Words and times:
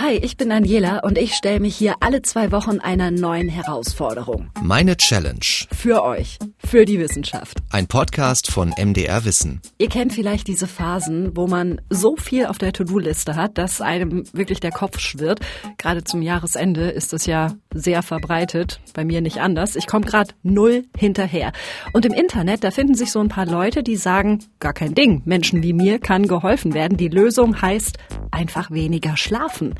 Hi, 0.00 0.12
ich 0.12 0.36
bin 0.36 0.50
Daniela 0.50 1.00
und 1.00 1.18
ich 1.18 1.34
stelle 1.34 1.58
mich 1.58 1.74
hier 1.74 1.96
alle 1.98 2.22
zwei 2.22 2.52
Wochen 2.52 2.78
einer 2.78 3.10
neuen 3.10 3.48
Herausforderung. 3.48 4.48
Meine 4.62 4.96
Challenge. 4.96 5.40
Für 5.72 6.04
euch. 6.04 6.38
Für 6.58 6.84
die 6.84 7.00
Wissenschaft. 7.00 7.58
Ein 7.70 7.88
Podcast 7.88 8.48
von 8.48 8.72
MDR 8.78 9.24
Wissen. 9.24 9.60
Ihr 9.76 9.88
kennt 9.88 10.12
vielleicht 10.12 10.46
diese 10.46 10.68
Phasen, 10.68 11.36
wo 11.36 11.48
man 11.48 11.80
so 11.90 12.14
viel 12.14 12.46
auf 12.46 12.58
der 12.58 12.72
To-Do-Liste 12.72 13.34
hat, 13.34 13.58
dass 13.58 13.80
einem 13.80 14.22
wirklich 14.32 14.60
der 14.60 14.70
Kopf 14.70 15.00
schwirrt. 15.00 15.40
Gerade 15.78 16.04
zum 16.04 16.22
Jahresende 16.22 16.90
ist 16.90 17.12
es 17.12 17.26
ja 17.26 17.54
sehr 17.74 18.04
verbreitet. 18.04 18.80
Bei 18.94 19.04
mir 19.04 19.20
nicht 19.20 19.40
anders. 19.40 19.74
Ich 19.74 19.88
komme 19.88 20.06
gerade 20.06 20.32
null 20.44 20.84
hinterher. 20.96 21.50
Und 21.92 22.06
im 22.06 22.12
Internet, 22.12 22.62
da 22.62 22.70
finden 22.70 22.94
sich 22.94 23.10
so 23.10 23.18
ein 23.18 23.30
paar 23.30 23.46
Leute, 23.46 23.82
die 23.82 23.96
sagen, 23.96 24.44
gar 24.60 24.74
kein 24.74 24.94
Ding. 24.94 25.22
Menschen 25.24 25.64
wie 25.64 25.72
mir 25.72 25.98
kann 25.98 26.28
geholfen 26.28 26.72
werden. 26.72 26.96
Die 26.96 27.08
Lösung 27.08 27.60
heißt 27.60 27.98
einfach 28.30 28.70
weniger 28.70 29.16
schlafen. 29.16 29.74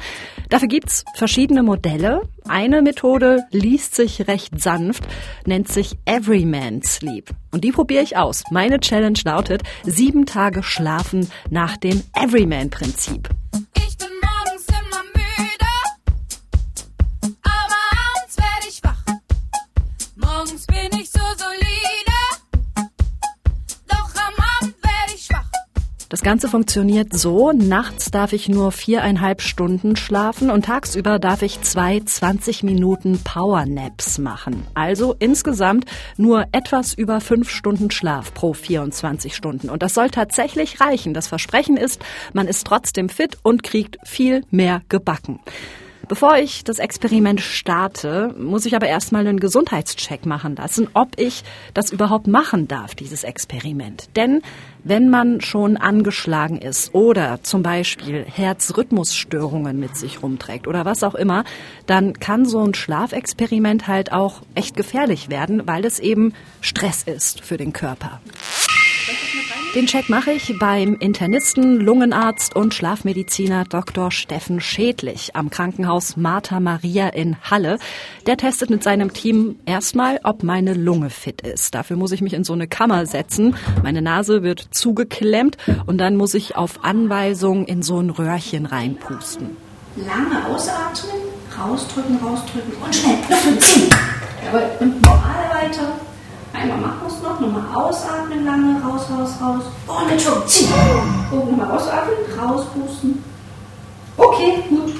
Dafür 0.49 0.69
gibt's 0.69 1.05
verschiedene 1.15 1.63
Modelle. 1.63 2.23
Eine 2.49 2.81
Methode 2.81 3.45
liest 3.51 3.95
sich 3.95 4.27
recht 4.29 4.61
sanft, 4.61 5.05
nennt 5.45 5.69
sich 5.69 5.97
Everyman 6.07 6.83
Sleep. 6.83 7.31
Und 7.51 7.65
die 7.65 7.73
probiere 7.73 8.03
ich 8.03 8.17
aus. 8.17 8.45
Meine 8.51 8.81
Challenge 8.81 9.19
lautet 9.25 9.63
sieben 9.85 10.25
Tage 10.25 10.63
schlafen 10.63 11.31
nach 11.51 11.77
dem 11.77 12.03
Everyman-Prinzip. 12.15 13.29
Das 26.11 26.23
Ganze 26.23 26.49
funktioniert 26.49 27.13
so. 27.13 27.53
Nachts 27.53 28.11
darf 28.11 28.33
ich 28.33 28.49
nur 28.49 28.73
viereinhalb 28.73 29.43
Stunden 29.43 29.95
schlafen 29.95 30.51
und 30.51 30.65
tagsüber 30.65 31.19
darf 31.19 31.43
ich 31.43 31.61
zwei 31.61 32.01
20 32.01 32.63
Minuten 32.63 33.21
Powernaps 33.23 34.17
machen. 34.17 34.67
Also 34.73 35.15
insgesamt 35.19 35.85
nur 36.17 36.47
etwas 36.53 36.95
über 36.95 37.21
fünf 37.21 37.51
Stunden 37.51 37.91
Schlaf 37.91 38.33
pro 38.33 38.55
24 38.55 39.37
Stunden. 39.37 39.69
Und 39.69 39.83
das 39.83 39.93
soll 39.93 40.09
tatsächlich 40.09 40.81
reichen. 40.81 41.13
Das 41.13 41.29
Versprechen 41.29 41.77
ist, 41.77 42.03
man 42.33 42.49
ist 42.49 42.67
trotzdem 42.67 43.11
fit 43.11 43.37
und 43.43 43.63
kriegt 43.63 43.99
viel 44.03 44.45
mehr 44.51 44.81
gebacken. 44.89 45.41
Bevor 46.09 46.39
ich 46.39 46.65
das 46.65 46.79
Experiment 46.79 47.39
starte, 47.43 48.35
muss 48.39 48.65
ich 48.65 48.75
aber 48.75 48.87
erstmal 48.87 49.27
einen 49.27 49.39
Gesundheitscheck 49.39 50.25
machen 50.25 50.57
lassen, 50.57 50.89
ob 50.95 51.11
ich 51.19 51.45
das 51.75 51.91
überhaupt 51.91 52.27
machen 52.27 52.67
darf, 52.67 52.95
dieses 52.95 53.25
Experiment. 53.25 54.09
Denn 54.17 54.41
wenn 54.85 55.11
man 55.11 55.43
schon 55.43 55.77
angeschlagen 55.77 56.63
ist 56.63 56.95
oder 56.95 57.43
zum 57.43 57.63
Beispiel 57.63 58.25
Herzrhythmusstörungen 58.25 59.79
mit 59.79 59.97
sich 59.97 60.23
rumträgt 60.23 60.67
oder 60.67 60.87
was 60.87 61.03
auch 61.05 61.15
immer, 61.15 61.45
dann 61.85 62.15
kann 62.15 62.47
so 62.47 62.65
ein 62.65 62.73
Schlafexperiment 62.73 63.87
halt 63.87 64.11
auch 64.11 64.41
echt 64.55 64.77
gefährlich 64.77 65.29
werden, 65.29 65.67
weil 65.67 65.85
es 65.85 65.99
eben 65.99 66.33
Stress 66.63 67.03
ist 67.03 67.43
für 67.43 67.59
den 67.59 67.75
Körper. 67.75 68.23
Den 69.75 69.85
Check 69.87 70.09
mache 70.09 70.33
ich 70.33 70.59
beim 70.59 70.97
Internisten, 70.99 71.79
Lungenarzt 71.79 72.57
und 72.57 72.73
Schlafmediziner 72.73 73.65
Dr. 73.65 74.11
Steffen 74.11 74.63
Schädlich 74.63 75.37
am 75.37 75.51
Krankenhaus 75.51 76.17
Martha 76.17 76.59
Maria 76.59 77.09
in 77.09 77.37
Halle. 77.43 77.79
Der 78.27 78.39
testet 78.39 78.71
mit 78.71 78.83
seinem 78.83 79.13
Team 79.13 79.57
erstmal, 79.67 80.21
ob 80.25 80.43
meine 80.43 80.73
Lunge 80.73 81.11
fit 81.11 81.43
ist. 81.43 81.75
Dafür 81.75 81.97
muss 81.97 82.13
ich 82.13 82.23
mich 82.23 82.33
in 82.33 82.45
so 82.45 82.55
eine 82.55 82.67
Kammer 82.67 83.05
setzen. 83.05 83.57
Meine 83.83 84.01
Nase 84.01 84.43
wird 84.43 84.69
zugeklemmt 84.71 85.59
und 85.85 85.99
dann 85.99 86.17
muss 86.17 86.33
ich 86.33 86.57
auf 86.57 86.83
Anweisung 86.83 87.67
in 87.67 87.83
so 87.83 88.01
ein 88.01 88.09
Röhrchen 88.09 88.65
reinpusten. 88.65 89.55
Lange 89.97 90.47
ausatmen, 90.47 91.21
rausdrücken, 91.59 92.17
rausdrücken 92.17 92.73
und 92.83 92.95
schnell 92.95 93.19
Löffel 93.29 93.59
ziehen. 93.59 93.91
Jawohl, 94.47 94.71
und 94.81 95.03
normal 95.03 95.51
weiter. 95.53 96.08
Einmal 96.53 96.79
machen 96.79 96.99
wir 97.03 97.09
es 97.09 97.23
noch, 97.23 97.41
nochmal 97.41 97.63
ausatmen, 97.75 98.45
lange, 98.45 98.83
raus, 98.83 99.07
raus, 99.11 99.31
raus. 99.41 99.65
Und 99.87 100.11
den 100.11 100.19
Schluck 100.19 100.49
ziehen. 100.49 100.73
Und 101.31 101.51
nochmal 101.51 101.77
ausatmen, 101.77 102.15
rauspusten. 102.39 103.25
Okay, 104.17 104.65
gut. 104.69 104.95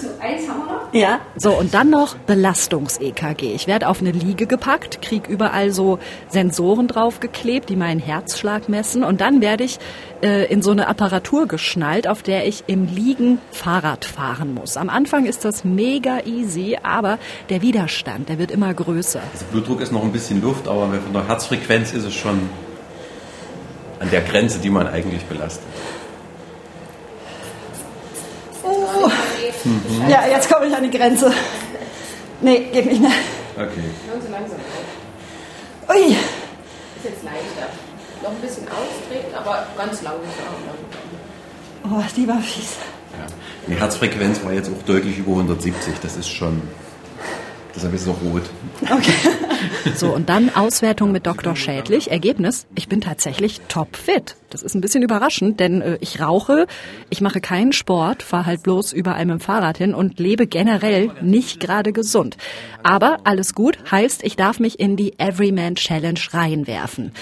So, 0.00 0.08
eins 0.20 0.48
haben 0.48 0.60
wir 0.66 0.72
noch. 0.72 0.81
Ja. 0.92 1.20
So, 1.36 1.52
und 1.52 1.72
dann 1.72 1.88
noch 1.88 2.16
Belastungs-EKG. 2.16 3.54
Ich 3.54 3.66
werde 3.66 3.88
auf 3.88 4.00
eine 4.00 4.12
Liege 4.12 4.46
gepackt, 4.46 5.00
krieg 5.00 5.26
überall 5.26 5.72
so 5.72 5.98
Sensoren 6.28 6.86
draufgeklebt, 6.86 7.70
die 7.70 7.76
meinen 7.76 7.98
Herzschlag 7.98 8.68
messen. 8.68 9.02
Und 9.02 9.22
dann 9.22 9.40
werde 9.40 9.64
ich 9.64 9.78
äh, 10.22 10.52
in 10.52 10.60
so 10.60 10.70
eine 10.70 10.88
Apparatur 10.88 11.48
geschnallt, 11.48 12.06
auf 12.06 12.22
der 12.22 12.46
ich 12.46 12.64
im 12.66 12.86
Liegen 12.86 13.38
Fahrrad 13.50 14.04
fahren 14.04 14.52
muss. 14.52 14.76
Am 14.76 14.90
Anfang 14.90 15.24
ist 15.24 15.46
das 15.46 15.64
mega 15.64 16.20
easy, 16.26 16.78
aber 16.82 17.18
der 17.48 17.62
Widerstand, 17.62 18.28
der 18.28 18.38
wird 18.38 18.50
immer 18.50 18.74
größer. 18.74 19.20
Also 19.32 19.46
Blutdruck 19.50 19.80
ist 19.80 19.92
noch 19.92 20.02
ein 20.02 20.12
bisschen 20.12 20.42
Luft, 20.42 20.68
aber 20.68 20.88
von 20.88 21.12
der 21.14 21.26
Herzfrequenz 21.26 21.94
ist 21.94 22.04
es 22.04 22.14
schon 22.14 22.50
an 23.98 24.10
der 24.10 24.20
Grenze, 24.20 24.58
die 24.58 24.68
man 24.68 24.86
eigentlich 24.86 25.22
belastet. 25.24 25.64
Ja, 30.08 30.26
jetzt 30.26 30.50
komme 30.50 30.66
ich 30.66 30.74
an 30.74 30.82
die 30.90 30.96
Grenze. 30.96 31.32
Nee, 32.40 32.68
geht 32.72 32.86
nicht 32.86 33.00
mehr. 33.00 33.10
Okay. 33.54 33.84
Hören 34.08 34.20
Sie 34.20 34.32
langsam 34.32 34.58
auf. 34.58 35.94
Ui. 35.94 36.12
Ist 36.12 36.16
jetzt 37.04 37.22
leichter. 37.22 37.68
Noch 38.22 38.30
ein 38.30 38.40
bisschen 38.40 38.66
ausdrehen, 38.68 39.34
aber 39.34 39.66
ganz 39.76 40.02
langsam. 40.02 40.22
Oh, 41.84 42.02
die 42.16 42.28
war 42.28 42.40
fies. 42.40 42.76
Ja. 43.18 43.26
Die 43.66 43.74
Herzfrequenz 43.74 44.44
war 44.44 44.52
jetzt 44.52 44.70
auch 44.70 44.82
deutlich 44.84 45.18
über 45.18 45.32
170. 45.32 45.94
Das 46.02 46.16
ist 46.16 46.28
schon. 46.28 46.62
Deshalb 47.74 47.94
ist 47.94 48.02
es 48.02 48.08
auch 48.08 48.20
rot. 48.22 48.42
Okay. 48.82 49.12
So, 49.94 50.12
und 50.12 50.28
dann 50.28 50.54
Auswertung 50.54 51.12
mit 51.12 51.26
Dr. 51.26 51.54
Schädlich. 51.54 52.10
Ergebnis, 52.10 52.66
ich 52.74 52.88
bin 52.88 53.00
tatsächlich 53.00 53.60
topfit. 53.68 54.36
Das 54.50 54.62
ist 54.62 54.74
ein 54.74 54.80
bisschen 54.80 55.02
überraschend, 55.02 55.60
denn 55.60 55.82
äh, 55.82 55.98
ich 56.00 56.20
rauche, 56.20 56.66
ich 57.10 57.20
mache 57.20 57.40
keinen 57.40 57.72
Sport, 57.72 58.22
fahre 58.22 58.46
halt 58.46 58.62
bloß 58.62 58.92
überall 58.92 59.24
mit 59.24 59.34
dem 59.34 59.40
Fahrrad 59.40 59.78
hin 59.78 59.94
und 59.94 60.18
lebe 60.18 60.46
generell 60.46 61.10
nicht 61.20 61.60
gerade 61.60 61.92
gesund. 61.92 62.36
Aber 62.82 63.18
alles 63.24 63.54
gut, 63.54 63.78
heißt, 63.90 64.24
ich 64.24 64.36
darf 64.36 64.58
mich 64.58 64.80
in 64.80 64.96
die 64.96 65.18
Everyman 65.18 65.76
Challenge 65.76 66.20
reinwerfen. 66.32 67.12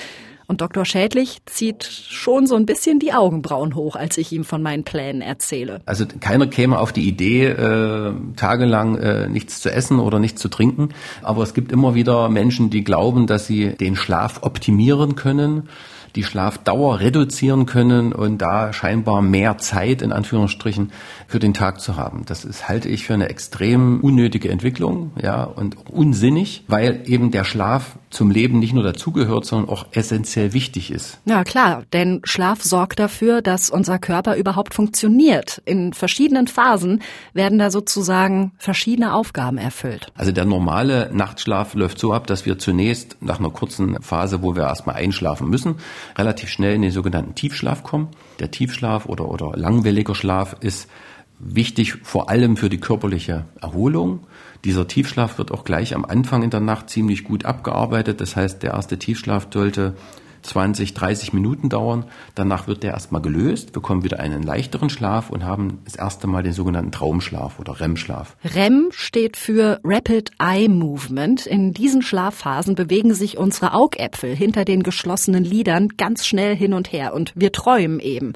Und 0.50 0.60
Dr. 0.62 0.84
Schädlich 0.84 1.42
zieht 1.46 1.84
schon 1.84 2.48
so 2.48 2.56
ein 2.56 2.66
bisschen 2.66 2.98
die 2.98 3.12
Augenbrauen 3.12 3.76
hoch, 3.76 3.94
als 3.94 4.18
ich 4.18 4.32
ihm 4.32 4.42
von 4.42 4.64
meinen 4.64 4.82
Plänen 4.82 5.22
erzähle. 5.22 5.80
Also 5.86 6.06
keiner 6.18 6.48
käme 6.48 6.80
auf 6.80 6.92
die 6.92 7.06
Idee, 7.06 7.46
äh, 7.46 8.12
tagelang 8.34 8.96
äh, 8.96 9.28
nichts 9.28 9.60
zu 9.60 9.70
essen 9.70 10.00
oder 10.00 10.18
nichts 10.18 10.42
zu 10.42 10.48
trinken. 10.48 10.88
Aber 11.22 11.44
es 11.44 11.54
gibt 11.54 11.70
immer 11.70 11.94
wieder 11.94 12.28
Menschen, 12.28 12.68
die 12.68 12.82
glauben, 12.82 13.28
dass 13.28 13.46
sie 13.46 13.76
den 13.76 13.94
Schlaf 13.94 14.42
optimieren 14.42 15.14
können, 15.14 15.68
die 16.16 16.24
Schlafdauer 16.24 17.00
reduzieren 17.00 17.66
können 17.66 18.12
und 18.12 18.38
da 18.38 18.72
scheinbar 18.72 19.22
mehr 19.22 19.58
Zeit 19.58 20.02
in 20.02 20.12
Anführungsstrichen 20.12 20.92
für 21.26 21.38
den 21.38 21.54
Tag 21.54 21.80
zu 21.80 21.96
haben. 21.96 22.24
Das 22.26 22.44
ist, 22.44 22.68
halte 22.68 22.88
ich 22.88 23.04
für 23.04 23.14
eine 23.14 23.28
extrem 23.28 24.00
unnötige 24.00 24.50
Entwicklung, 24.50 25.12
ja, 25.20 25.44
und 25.44 25.76
unsinnig, 25.90 26.64
weil 26.68 27.02
eben 27.06 27.30
der 27.30 27.44
Schlaf 27.44 27.96
zum 28.10 28.30
Leben 28.30 28.58
nicht 28.58 28.72
nur 28.72 28.82
dazugehört, 28.82 29.44
sondern 29.44 29.68
auch 29.68 29.86
essentiell 29.92 30.52
wichtig 30.52 30.90
ist. 30.90 31.18
Ja, 31.24 31.44
klar, 31.44 31.84
denn 31.92 32.20
Schlaf 32.24 32.62
sorgt 32.62 32.98
dafür, 32.98 33.40
dass 33.40 33.70
unser 33.70 33.98
Körper 33.98 34.36
überhaupt 34.36 34.74
funktioniert. 34.74 35.62
In 35.64 35.92
verschiedenen 35.92 36.48
Phasen 36.48 37.02
werden 37.34 37.58
da 37.58 37.70
sozusagen 37.70 38.52
verschiedene 38.58 39.14
Aufgaben 39.14 39.58
erfüllt. 39.58 40.08
Also 40.16 40.32
der 40.32 40.44
normale 40.44 41.10
Nachtschlaf 41.12 41.74
läuft 41.74 41.98
so 41.98 42.12
ab, 42.12 42.26
dass 42.26 42.46
wir 42.46 42.58
zunächst 42.58 43.16
nach 43.20 43.38
einer 43.38 43.50
kurzen 43.50 44.02
Phase, 44.02 44.42
wo 44.42 44.56
wir 44.56 44.64
erstmal 44.64 44.96
einschlafen 44.96 45.48
müssen, 45.48 45.76
relativ 46.16 46.48
schnell 46.48 46.74
in 46.74 46.82
den 46.82 46.90
sogenannten 46.90 47.34
Tiefschlaf 47.34 47.82
kommen. 47.82 48.08
Der 48.38 48.50
Tiefschlaf 48.50 49.06
oder, 49.06 49.28
oder 49.28 49.56
langwelliger 49.56 50.14
Schlaf 50.14 50.56
ist 50.60 50.88
wichtig 51.38 51.96
vor 52.02 52.28
allem 52.28 52.56
für 52.56 52.68
die 52.68 52.80
körperliche 52.80 53.46
Erholung. 53.60 54.26
Dieser 54.64 54.86
Tiefschlaf 54.86 55.38
wird 55.38 55.52
auch 55.52 55.64
gleich 55.64 55.94
am 55.94 56.04
Anfang 56.04 56.42
in 56.42 56.50
der 56.50 56.60
Nacht 56.60 56.90
ziemlich 56.90 57.24
gut 57.24 57.44
abgearbeitet. 57.44 58.20
Das 58.20 58.36
heißt, 58.36 58.62
der 58.62 58.72
erste 58.72 58.98
Tiefschlaf 58.98 59.48
sollte 59.52 59.94
20, 60.42 60.94
30 60.94 61.32
Minuten 61.32 61.68
dauern. 61.68 62.04
Danach 62.34 62.66
wird 62.66 62.82
der 62.82 62.92
erstmal 62.92 63.22
gelöst, 63.22 63.72
bekommen 63.72 64.04
wieder 64.04 64.20
einen 64.20 64.42
leichteren 64.42 64.90
Schlaf 64.90 65.30
und 65.30 65.44
haben 65.44 65.78
das 65.84 65.96
erste 65.96 66.26
Mal 66.26 66.42
den 66.42 66.52
sogenannten 66.52 66.92
Traumschlaf 66.92 67.58
oder 67.58 67.80
REM-Schlaf. 67.80 68.36
REM 68.44 68.88
steht 68.90 69.36
für 69.36 69.80
Rapid 69.84 70.32
Eye 70.38 70.68
Movement. 70.68 71.46
In 71.46 71.72
diesen 71.72 72.02
Schlafphasen 72.02 72.74
bewegen 72.74 73.14
sich 73.14 73.38
unsere 73.38 73.74
Augäpfel 73.74 74.34
hinter 74.34 74.64
den 74.64 74.82
geschlossenen 74.82 75.44
Lidern 75.44 75.88
ganz 75.96 76.26
schnell 76.26 76.56
hin 76.56 76.74
und 76.74 76.92
her 76.92 77.14
und 77.14 77.32
wir 77.34 77.52
träumen 77.52 78.00
eben. 78.00 78.32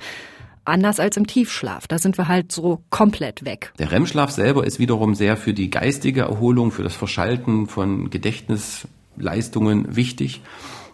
Anders 0.67 0.99
als 0.99 1.19
im 1.19 1.27
Tiefschlaf, 1.27 1.87
da 1.87 1.99
sind 1.99 2.17
wir 2.17 2.27
halt 2.27 2.51
so 2.51 2.81
komplett 2.89 3.45
weg. 3.45 3.73
Der 3.79 3.93
REM-Schlaf 3.93 4.31
selber 4.31 4.65
ist 4.67 4.79
wiederum 4.79 5.15
sehr 5.15 5.37
für 5.37 5.53
die 5.53 5.69
geistige 5.69 6.23
Erholung, 6.23 6.71
für 6.71 6.83
das 6.83 6.97
Verschalten 6.97 7.67
von 7.67 8.09
Gedächtnisleistungen 8.09 9.95
wichtig 9.95 10.41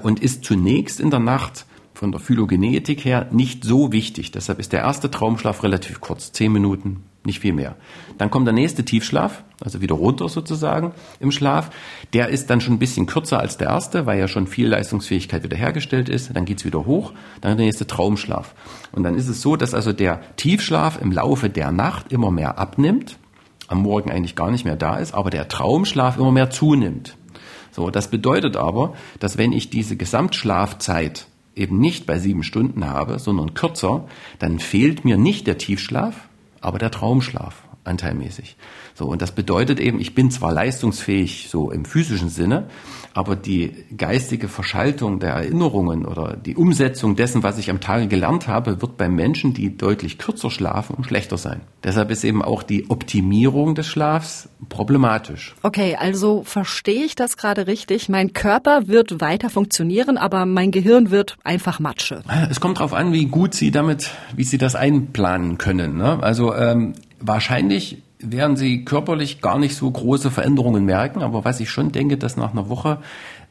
und 0.03 0.21
ist 0.21 0.45
zunächst 0.45 1.01
in 1.01 1.11
der 1.11 1.21
Nacht 1.21 1.67
von 1.95 2.13
der 2.13 2.21
Phylogenetik 2.21 3.05
her 3.05 3.29
nicht 3.31 3.65
so 3.65 3.93
wichtig. 3.93 4.31
Deshalb 4.33 4.59
ist 4.59 4.73
der 4.73 4.81
erste 4.81 5.11
Traumschlaf 5.11 5.63
relativ 5.63 6.01
kurz, 6.01 6.33
zehn 6.33 6.51
Minuten, 6.51 7.05
nicht 7.25 7.41
viel 7.41 7.53
mehr. 7.53 7.77
Dann 8.17 8.31
kommt 8.31 8.47
der 8.47 8.55
nächste 8.55 8.85
Tiefschlaf, 8.85 9.45
also 9.63 9.83
wieder 9.83 9.97
runter 9.97 10.29
sozusagen 10.31 10.93
im 11.19 11.31
Schlaf. 11.31 11.71
Der 12.15 12.29
ist 12.29 12.49
dann 12.49 12.63
schon 12.63 12.75
ein 12.75 12.79
bisschen 12.79 13.05
kürzer 13.05 13.39
als 13.39 13.59
der 13.59 13.69
erste, 13.69 14.07
weil 14.07 14.19
ja 14.19 14.29
schon 14.29 14.47
viel 14.47 14.69
Leistungsfähigkeit 14.69 15.43
wiederhergestellt 15.45 16.09
ist. 16.09 16.35
Dann 16.35 16.47
geht's 16.47 16.65
wieder 16.65 16.87
hoch, 16.87 17.13
dann 17.43 17.59
der 17.59 17.67
nächste 17.67 17.87
Traumschlaf. 17.87 18.55
Und 18.93 19.03
dann 19.03 19.15
ist 19.17 19.29
es 19.29 19.43
so, 19.43 19.57
dass 19.57 19.75
also 19.75 19.93
der 19.93 20.21
Tiefschlaf 20.37 21.01
im 21.03 21.13
Laufe 21.13 21.51
der 21.51 21.71
Nacht 21.71 22.11
immer 22.11 22.31
mehr 22.31 22.59
abnimmt, 22.59 23.19
am 23.69 23.83
Morgen 23.83 24.11
eigentlich 24.11 24.37
gar 24.37 24.51
nicht 24.51 24.65
mehr 24.65 24.77
da 24.77 24.97
ist, 24.97 25.13
aber 25.13 25.29
der 25.29 25.49
Traumschlaf 25.49 26.17
immer 26.17 26.33
mehr 26.33 26.49
zunimmt. 26.49 27.17
So, 27.81 27.89
das 27.89 28.11
bedeutet 28.11 28.59
aber, 28.59 28.93
dass 29.21 29.39
wenn 29.39 29.53
ich 29.53 29.71
diese 29.71 29.97
Gesamtschlafzeit 29.97 31.29
eben 31.57 31.81
nicht 31.81 32.05
bei 32.05 32.19
sieben 32.19 32.43
Stunden 32.43 32.85
habe, 32.85 33.19
sondern 33.19 33.55
kürzer, 33.55 34.05
dann 34.39 34.59
fehlt 34.59 35.07
mir 35.07 35.17
nicht 35.17 35.47
der 35.47 35.57
Tiefschlaf, 35.57 36.29
aber 36.61 36.79
der 36.79 36.91
Traumschlaf 36.91 37.63
anteilmäßig. 37.85 38.57
So, 38.95 39.07
und 39.07 39.23
das 39.23 39.33
bedeutet 39.33 39.81
eben, 39.81 40.01
ich 40.01 40.15
bin 40.15 40.31
zwar 40.31 40.53
leistungsfähig 40.53 41.49
so 41.49 41.71
im 41.71 41.85
physischen 41.85 42.29
Sinne, 42.29 42.69
aber 43.15 43.35
die 43.37 43.73
geistige 43.97 44.49
Verschaltung 44.49 45.19
der 45.19 45.31
Erinnerungen 45.31 46.07
oder 46.07 46.37
die 46.37 46.55
Umsetzung 46.55 47.17
dessen, 47.17 47.43
was 47.43 47.59
ich 47.59 47.71
am 47.71 47.81
Tage 47.81 48.07
gelernt 48.07 48.47
habe, 48.47 48.81
wird 48.83 48.97
bei 48.97 49.09
Menschen, 49.09 49.55
die 49.55 49.77
deutlich 49.77 50.19
kürzer 50.19 50.51
schlafen, 50.51 51.03
schlechter 51.05 51.37
sein. 51.37 51.63
Deshalb 51.83 52.11
ist 52.11 52.25
eben 52.25 52.43
auch 52.43 52.63
die 52.63 52.89
Optimierung 52.91 53.75
des 53.75 53.87
Schlafs 53.87 54.49
problematisch. 54.69 55.55
Okay, 55.63 55.97
also 55.99 56.43
verstehe 56.45 57.05
ich 57.05 57.15
das 57.15 57.37
gerade 57.37 57.67
richtig? 57.67 58.09
Mein 58.09 58.33
Körper 58.33 58.87
wird 58.87 59.21
weiter 59.21 59.51
funktionieren, 59.51 60.19
aber 60.19 60.47
mein 60.47 60.71
Gehirn 60.71 61.11
wird 61.11 61.37
einfach 61.43 61.81
Matsche. 61.81 62.23
Es 62.51 62.61
kommt 62.61 62.79
darauf 62.79 62.93
an, 62.93 63.13
wie 63.13 63.27
gut 63.27 63.55
Sie 63.55 63.71
damit, 63.71 64.11
wie 64.37 64.45
Sie 64.45 64.59
das 64.59 64.77
einplanen 64.77 65.59
können. 65.59 65.97
Ne? 65.97 66.23
Also 66.23 66.55
ähm, 66.55 66.95
wahrscheinlich 67.21 68.03
werden 68.19 68.57
Sie 68.57 68.85
körperlich 68.85 69.41
gar 69.41 69.59
nicht 69.59 69.77
so 69.77 69.91
große 69.91 70.31
Veränderungen 70.31 70.85
merken, 70.85 71.23
aber 71.23 71.45
was 71.45 71.61
ich 71.61 71.71
schon 71.71 71.93
denke, 71.93 72.17
dass 72.17 72.37
nach 72.37 72.53
einer 72.53 72.69
Woche, 72.69 72.99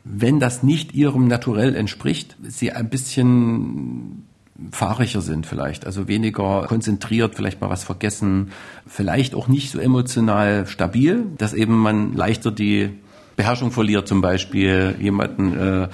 wenn 0.04 0.40
das 0.40 0.64
nicht 0.64 0.94
Ihrem 0.94 1.28
Naturell 1.28 1.76
entspricht, 1.76 2.36
Sie 2.44 2.72
ein 2.72 2.90
bisschen 2.90 4.26
fahriger 4.72 5.22
sind 5.22 5.46
vielleicht, 5.46 5.86
also 5.86 6.08
weniger 6.08 6.66
konzentriert, 6.68 7.36
vielleicht 7.36 7.62
mal 7.62 7.70
was 7.70 7.84
vergessen, 7.84 8.52
vielleicht 8.86 9.34
auch 9.34 9.48
nicht 9.48 9.72
so 9.72 9.80
emotional 9.80 10.68
stabil, 10.68 11.26
dass 11.38 11.54
eben 11.54 11.78
man 11.78 12.14
leichter 12.14 12.52
die 12.52 12.90
Beherrschung 13.38 13.72
verliert 13.72 14.08
zum 14.08 14.20
Beispiel, 14.20 14.96
jemanden 15.00 15.58
äh, 15.58 15.88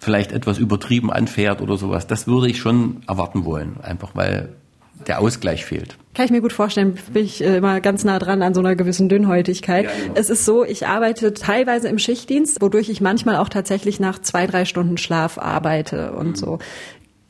vielleicht 0.00 0.32
etwas 0.32 0.58
übertrieben 0.58 1.12
anfährt 1.12 1.60
oder 1.60 1.76
sowas. 1.76 2.08
Das 2.08 2.26
würde 2.26 2.50
ich 2.50 2.58
schon 2.58 3.02
erwarten 3.06 3.44
wollen, 3.44 3.76
einfach 3.80 4.16
weil 4.16 4.56
der 5.06 5.20
Ausgleich 5.20 5.64
fehlt. 5.64 5.96
Kann 6.14 6.26
ich 6.26 6.30
mir 6.30 6.42
gut 6.42 6.52
vorstellen, 6.52 6.98
bin 7.12 7.24
ich 7.24 7.42
äh, 7.42 7.56
immer 7.56 7.80
ganz 7.80 8.04
nah 8.04 8.18
dran 8.18 8.42
an 8.42 8.54
so 8.54 8.60
einer 8.60 8.76
gewissen 8.76 9.08
Dünnhäutigkeit. 9.08 9.86
Ja, 9.86 9.90
genau. 9.90 10.14
Es 10.14 10.28
ist 10.30 10.44
so, 10.44 10.64
ich 10.64 10.86
arbeite 10.86 11.32
teilweise 11.32 11.88
im 11.88 11.98
Schichtdienst, 11.98 12.60
wodurch 12.60 12.90
ich 12.90 13.00
manchmal 13.00 13.36
auch 13.36 13.48
tatsächlich 13.48 13.98
nach 13.98 14.20
zwei, 14.20 14.46
drei 14.46 14.64
Stunden 14.64 14.98
Schlaf 14.98 15.38
arbeite 15.38 16.12
und 16.12 16.36
so. 16.36 16.58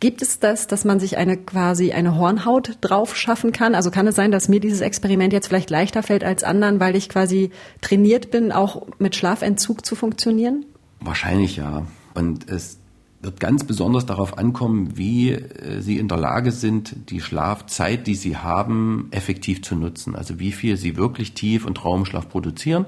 Gibt 0.01 0.21
es 0.21 0.41
das, 0.41 0.67
dass 0.67 0.85
man 0.85 0.99
sich 0.99 1.17
eine 1.17 1.37
quasi 1.37 1.93
eine 1.93 2.17
Hornhaut 2.17 2.79
drauf 2.81 3.17
schaffen 3.17 3.53
kann? 3.53 3.77
Also 3.77 3.93
kann 3.93 4.09
es 4.09 4.17
sein, 4.17 4.33
dass 4.33 4.49
mir 4.49 4.59
dieses 4.59 4.81
Experiment 4.81 5.33
jetzt 5.33 5.47
vielleicht 5.47 5.71
leichter 5.71 6.03
fällt 6.03 6.25
als 6.25 6.43
anderen, 6.43 6.81
weil 6.81 6.97
ich 6.97 7.09
quasi 7.09 7.51
trainiert 7.83 8.33
bin, 8.33 8.51
auch 8.51 8.85
mit 8.99 9.15
Schlafentzug 9.15 9.87
zu 9.87 9.95
funktionieren? 9.95 10.67
Wahrscheinlich 10.99 11.55
ja. 11.55 11.87
Und 12.15 12.51
es 12.51 12.81
wird 13.23 13.39
ganz 13.39 13.65
besonders 13.65 14.05
darauf 14.05 14.37
ankommen, 14.37 14.97
wie 14.97 15.31
äh, 15.31 15.81
Sie 15.81 15.99
in 15.99 16.09
der 16.09 16.19
Lage 16.19 16.51
sind, 16.51 17.11
die 17.11 17.21
Schlafzeit, 17.21 18.07
die 18.07 18.17
Sie 18.17 18.37
haben, 18.37 19.09
effektiv 19.13 19.63
zu 19.63 19.77
nutzen. 19.77 20.17
Also 20.17 20.39
wie 20.41 20.53
viel 20.53 20.77
Sie 20.77 20.97
wirklich 20.97 21.33
Tief- 21.33 21.65
und 21.65 21.77
Traumschlaf 21.77 22.29
produzieren 22.29 22.85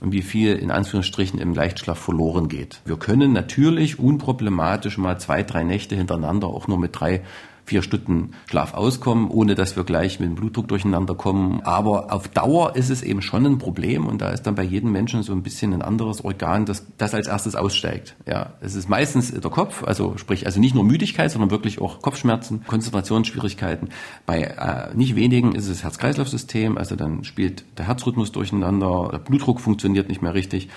und 0.00 0.12
wie 0.12 0.22
viel 0.22 0.54
in 0.56 0.70
Anführungsstrichen 0.70 1.40
im 1.40 1.54
Leichtschlaf 1.54 1.98
verloren 1.98 2.48
geht. 2.48 2.80
Wir 2.84 2.96
können 2.96 3.32
natürlich 3.32 3.98
unproblematisch 3.98 4.98
mal 4.98 5.18
zwei, 5.18 5.42
drei 5.42 5.64
Nächte 5.64 5.96
hintereinander 5.96 6.48
auch 6.48 6.68
nur 6.68 6.78
mit 6.78 6.98
drei 6.98 7.22
vier 7.68 7.82
Stunden 7.82 8.32
Schlaf 8.46 8.74
auskommen, 8.74 9.28
ohne 9.28 9.54
dass 9.54 9.76
wir 9.76 9.84
gleich 9.84 10.18
mit 10.18 10.28
dem 10.28 10.34
Blutdruck 10.34 10.68
durcheinander 10.68 11.14
kommen. 11.14 11.60
Aber 11.62 12.12
auf 12.12 12.28
Dauer 12.28 12.74
ist 12.76 12.90
es 12.90 13.02
eben 13.02 13.22
schon 13.22 13.46
ein 13.46 13.58
Problem 13.58 14.06
und 14.06 14.20
da 14.20 14.30
ist 14.30 14.42
dann 14.42 14.54
bei 14.54 14.64
jedem 14.64 14.90
Menschen 14.90 15.22
so 15.22 15.32
ein 15.32 15.42
bisschen 15.42 15.72
ein 15.72 15.82
anderes 15.82 16.24
Organ, 16.24 16.64
das, 16.64 16.86
das 16.96 17.14
als 17.14 17.28
erstes 17.28 17.54
aussteigt. 17.54 18.16
Ja, 18.26 18.54
es 18.60 18.74
ist 18.74 18.88
meistens 18.88 19.30
der 19.30 19.50
Kopf, 19.50 19.84
also 19.84 20.16
sprich, 20.16 20.46
also 20.46 20.58
nicht 20.58 20.74
nur 20.74 20.84
Müdigkeit, 20.84 21.30
sondern 21.30 21.50
wirklich 21.50 21.80
auch 21.80 22.00
Kopfschmerzen, 22.00 22.64
Konzentrationsschwierigkeiten. 22.66 23.90
Bei 24.26 24.42
äh, 24.42 24.96
nicht 24.96 25.14
wenigen 25.14 25.54
ist 25.54 25.64
es 25.64 25.78
das 25.78 25.84
Herz-Kreislauf-System, 25.84 26.78
also 26.78 26.96
dann 26.96 27.24
spielt 27.24 27.64
der 27.76 27.86
Herzrhythmus 27.86 28.32
durcheinander, 28.32 29.10
der 29.12 29.18
Blutdruck 29.18 29.60
funktioniert 29.60 30.08
nicht 30.08 30.22
mehr 30.22 30.34
richtig. 30.34 30.68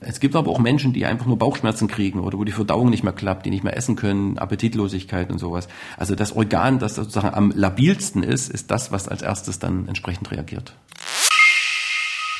Es 0.00 0.18
gibt 0.18 0.34
aber 0.34 0.50
auch 0.50 0.58
Menschen, 0.58 0.94
die 0.94 1.04
einfach 1.04 1.26
nur 1.26 1.38
Bauchschmerzen 1.38 1.86
kriegen 1.86 2.20
oder 2.20 2.38
wo 2.38 2.44
die 2.44 2.52
Verdauung 2.52 2.88
nicht 2.88 3.04
mehr 3.04 3.12
klappt, 3.12 3.44
die 3.44 3.50
nicht 3.50 3.64
mehr 3.64 3.76
essen 3.76 3.96
können, 3.96 4.38
Appetitlosigkeit 4.38 5.30
und 5.30 5.38
sowas. 5.38 5.68
Also 5.98 6.14
das 6.14 6.34
Organ, 6.34 6.78
das 6.78 6.94
sozusagen 6.94 7.34
am 7.34 7.52
labilsten 7.54 8.22
ist, 8.22 8.48
ist 8.48 8.70
das, 8.70 8.92
was 8.92 9.08
als 9.08 9.20
erstes 9.20 9.58
dann 9.58 9.88
entsprechend 9.88 10.30
reagiert. 10.30 10.74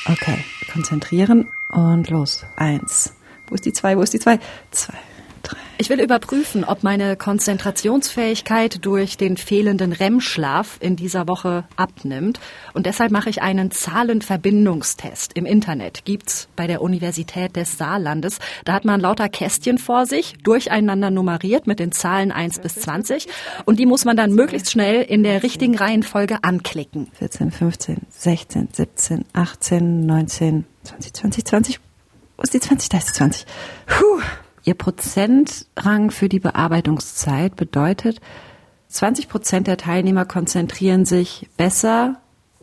Okay, 0.05 0.43
konzentrieren 0.73 1.47
und 1.71 2.09
los. 2.09 2.43
Eins. 2.55 3.13
Wo 3.47 3.55
ist 3.55 3.65
die 3.65 3.73
zwei? 3.73 3.95
Wo 3.95 4.01
ist 4.01 4.13
die 4.13 4.19
zwei? 4.19 4.39
Zwei. 4.71 4.97
Ich 5.81 5.89
will 5.89 5.99
überprüfen, 5.99 6.63
ob 6.63 6.83
meine 6.83 7.17
Konzentrationsfähigkeit 7.17 8.85
durch 8.85 9.17
den 9.17 9.35
fehlenden 9.35 9.93
REM-Schlaf 9.93 10.77
in 10.79 10.95
dieser 10.95 11.27
Woche 11.27 11.63
abnimmt. 11.75 12.39
Und 12.75 12.85
deshalb 12.85 13.11
mache 13.11 13.31
ich 13.31 13.41
einen 13.41 13.71
Zahlenverbindungstest 13.71 15.33
im 15.33 15.47
Internet. 15.47 16.05
Gibt's 16.05 16.49
bei 16.55 16.67
der 16.67 16.83
Universität 16.83 17.55
des 17.55 17.79
Saarlandes. 17.79 18.37
Da 18.63 18.73
hat 18.73 18.85
man 18.85 19.01
lauter 19.01 19.27
Kästchen 19.27 19.79
vor 19.79 20.05
sich, 20.05 20.35
durcheinander 20.43 21.09
nummeriert 21.09 21.65
mit 21.65 21.79
den 21.79 21.91
Zahlen 21.91 22.31
1 22.31 22.59
bis 22.59 22.75
20. 22.75 23.27
Und 23.65 23.79
die 23.79 23.87
muss 23.87 24.05
man 24.05 24.15
dann 24.15 24.33
möglichst 24.33 24.69
schnell 24.69 25.01
in 25.01 25.23
der 25.23 25.41
richtigen 25.41 25.75
Reihenfolge 25.75 26.43
anklicken. 26.43 27.07
14, 27.13 27.49
15, 27.49 28.01
16, 28.07 28.69
17, 28.71 29.25
18, 29.33 30.05
19, 30.05 30.65
20, 30.83 31.13
20, 31.15 31.45
20. 31.45 31.79
Wo 32.37 32.43
ist 32.43 32.53
die 32.53 32.59
20? 32.59 32.89
Da 32.89 32.99
ist 32.99 33.07
die 33.07 33.13
20. 33.13 33.47
Puh. 33.87 34.21
Ihr 34.63 34.75
Prozentrang 34.75 36.11
für 36.11 36.29
die 36.29 36.39
Bearbeitungszeit 36.39 37.55
bedeutet, 37.55 38.21
20 38.89 39.29
Prozent 39.29 39.67
der 39.67 39.77
Teilnehmer 39.77 40.25
konzentrieren 40.25 41.05
sich 41.05 41.47
besser 41.57 42.17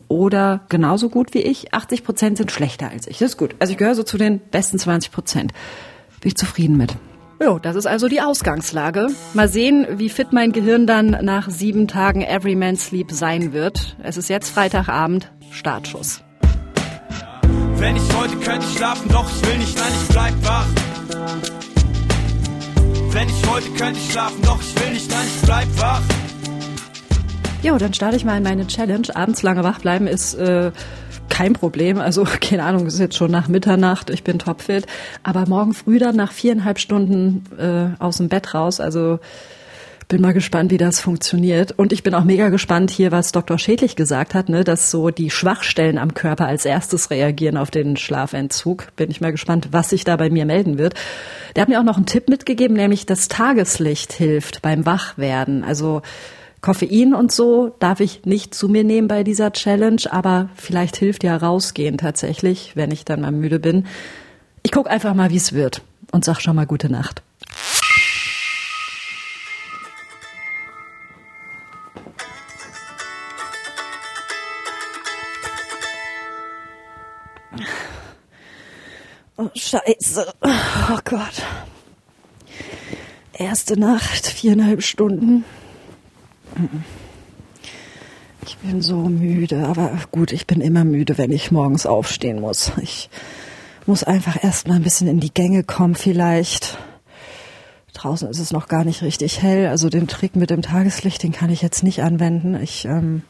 oder 0.07 0.61
genauso 0.69 1.09
gut 1.09 1.33
wie 1.33 1.41
ich. 1.41 1.73
80 1.73 2.03
Prozent 2.03 2.37
sind 2.37 2.51
schlechter 2.51 2.89
als 2.89 3.07
ich. 3.07 3.17
Das 3.17 3.31
ist 3.31 3.37
gut. 3.37 3.55
Also 3.59 3.71
ich 3.71 3.77
gehöre 3.77 3.95
so 3.95 4.03
zu 4.03 4.17
den 4.17 4.39
besten 4.39 4.79
20 4.79 5.11
Prozent. 5.11 5.53
Bin 6.21 6.29
ich 6.29 6.35
zufrieden 6.35 6.77
mit. 6.77 6.95
Jo, 7.41 7.57
das 7.57 7.75
ist 7.75 7.85
also 7.85 8.07
die 8.07 8.21
Ausgangslage. 8.21 9.07
Mal 9.33 9.47
sehen, 9.47 9.87
wie 9.91 10.09
fit 10.09 10.33
mein 10.33 10.51
Gehirn 10.51 10.85
dann 10.85 11.17
nach 11.23 11.49
sieben 11.49 11.87
Tagen 11.87 12.21
Everyman 12.21 12.75
Sleep 12.75 13.11
sein 13.11 13.53
wird. 13.53 13.95
Es 14.03 14.17
ist 14.17 14.29
jetzt 14.29 14.49
Freitagabend, 14.49 15.31
Startschuss. 15.51 16.21
Wenn 17.75 17.95
ich 17.95 18.15
heute 18.17 18.35
könnte 18.37 18.67
schlafen, 18.67 19.09
doch 19.09 19.29
ich 19.29 19.47
will 19.47 19.57
nicht, 19.57 19.77
nein, 19.77 19.91
ich 20.01 20.09
bleib 20.09 20.33
wach. 20.45 21.58
Wenn 23.11 23.27
ich 23.27 23.49
heute 23.49 23.69
könnte 23.71 23.99
schlafen, 23.99 24.41
doch 24.43 24.61
ich 24.61 24.79
will 24.79 24.93
nicht, 24.93 25.09
nein, 25.09 25.25
ich 25.25 25.41
bleib 25.41 25.67
wach. 25.79 26.01
Jo, 27.63 27.77
dann 27.77 27.93
starte 27.93 28.15
ich 28.15 28.23
mal 28.23 28.37
in 28.37 28.43
meine 28.43 28.67
Challenge. 28.67 29.07
Abends 29.15 29.41
lange 29.41 29.63
wach 29.63 29.79
bleiben 29.79 30.05
ist 30.05 30.35
äh, 30.35 30.71
kein 31.27 31.53
Problem. 31.53 31.99
Also 31.99 32.23
keine 32.41 32.63
Ahnung, 32.63 32.85
es 32.85 32.93
ist 32.93 32.99
jetzt 32.99 33.17
schon 33.17 33.31
nach 33.31 33.47
Mitternacht, 33.47 34.11
ich 34.11 34.23
bin 34.23 34.37
topfit. 34.37 34.85
Aber 35.23 35.47
morgen 35.47 35.73
früh 35.73 35.97
dann 35.97 36.15
nach 36.15 36.31
viereinhalb 36.31 36.79
Stunden 36.79 37.43
äh, 37.57 38.01
aus 38.01 38.17
dem 38.17 38.29
Bett 38.29 38.53
raus. 38.53 38.79
Also 38.79 39.19
bin 40.09 40.21
mal 40.21 40.33
gespannt, 40.33 40.71
wie 40.71 40.77
das 40.77 40.99
funktioniert. 40.99 41.71
Und 41.71 41.93
ich 41.93 42.01
bin 42.01 42.15
auch 42.15 42.23
mega 42.23 42.49
gespannt 42.49 42.89
hier, 42.89 43.11
was 43.11 43.31
Dr. 43.31 43.59
Schädlich 43.59 43.95
gesagt 43.95 44.33
hat, 44.33 44.49
ne, 44.49 44.63
dass 44.63 44.89
so 44.89 45.11
die 45.11 45.29
Schwachstellen 45.29 45.99
am 45.99 46.15
Körper 46.15 46.47
als 46.47 46.65
erstes 46.65 47.11
reagieren 47.11 47.57
auf 47.57 47.69
den 47.69 47.95
Schlafentzug. 47.95 48.87
Bin 48.95 49.11
ich 49.11 49.21
mal 49.21 49.31
gespannt, 49.31 49.69
was 49.71 49.91
sich 49.91 50.03
da 50.03 50.17
bei 50.17 50.31
mir 50.31 50.47
melden 50.47 50.79
wird. 50.79 50.95
Der 51.55 51.61
hat 51.61 51.69
mir 51.69 51.79
auch 51.79 51.83
noch 51.83 51.97
einen 51.97 52.07
Tipp 52.07 52.27
mitgegeben, 52.27 52.75
nämlich 52.75 53.05
das 53.05 53.27
Tageslicht 53.27 54.11
hilft 54.11 54.63
beim 54.63 54.87
Wachwerden. 54.87 55.63
Also 55.63 56.01
Koffein 56.59 57.13
und 57.13 57.31
so 57.31 57.75
darf 57.77 57.99
ich 57.99 58.25
nicht 58.25 58.55
zu 58.55 58.67
mir 58.67 58.83
nehmen 58.83 59.07
bei 59.07 59.23
dieser 59.23 59.53
Challenge, 59.53 60.01
aber 60.09 60.49
vielleicht 60.55 60.97
hilft 60.97 61.23
ja 61.23 61.37
rausgehen 61.37 61.99
tatsächlich, 61.99 62.71
wenn 62.75 62.89
ich 62.89 63.05
dann 63.05 63.21
mal 63.21 63.31
müde 63.31 63.59
bin. 63.59 63.85
Ich 64.63 64.71
guck 64.71 64.89
einfach 64.89 65.13
mal, 65.13 65.29
wie 65.29 65.37
es 65.37 65.53
wird 65.53 65.83
und 66.11 66.25
sag 66.25 66.41
schon 66.41 66.55
mal 66.55 66.65
gute 66.65 66.91
Nacht. 66.91 67.21
Oh, 79.39 79.49
scheiße. 79.55 80.33
Oh 80.41 80.99
Gott. 81.05 81.41
Erste 83.31 83.79
Nacht, 83.79 84.27
viereinhalb 84.27 84.83
Stunden. 84.83 85.45
Ich 88.45 88.57
bin 88.57 88.81
so 88.81 88.97
müde, 88.97 89.65
aber 89.65 89.97
gut, 90.11 90.33
ich 90.33 90.45
bin 90.45 90.59
immer 90.59 90.83
müde, 90.83 91.17
wenn 91.17 91.31
ich 91.31 91.51
morgens 91.51 91.85
aufstehen 91.85 92.41
muss. 92.41 92.73
Ich 92.81 93.09
muss 93.85 94.03
einfach 94.03 94.43
erst 94.43 94.67
mal 94.67 94.75
ein 94.75 94.83
bisschen 94.83 95.07
in 95.07 95.21
die 95.21 95.33
Gänge 95.33 95.63
kommen 95.63 95.95
vielleicht. 95.95 96.77
Draußen 97.93 98.29
ist 98.29 98.39
es 98.39 98.51
noch 98.51 98.67
gar 98.67 98.83
nicht 98.83 99.03
richtig 99.03 99.41
hell, 99.41 99.67
also 99.67 99.87
den 99.87 100.09
Trick 100.09 100.35
mit 100.35 100.49
dem 100.49 100.63
Tageslicht, 100.63 101.23
den 101.23 101.31
kann 101.31 101.49
ich 101.49 101.61
jetzt 101.61 101.81
nicht 101.81 102.03
anwenden. 102.03 102.61
Ich 102.61 102.83
ähm, 102.83 103.21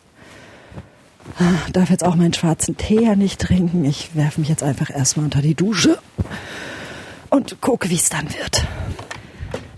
darf 1.74 1.90
jetzt 1.90 2.04
auch 2.04 2.16
meinen 2.16 2.34
schwarzen 2.34 2.78
Tee 2.78 3.04
ja 3.04 3.16
nicht 3.16 3.40
trinken. 3.42 3.86
Ich 3.86 4.16
werfe 4.16 4.40
mich 4.40 4.50
jetzt 4.50 4.64
einfach 4.64 4.90
erstmal 4.90 5.26
unter 5.26 5.42
die 5.42 5.56
Dusche 5.56 5.98
und 7.30 7.62
gucke, 7.62 7.90
wie 7.90 7.96
es 7.96 8.10
dann 8.10 8.28
wird. 8.34 8.66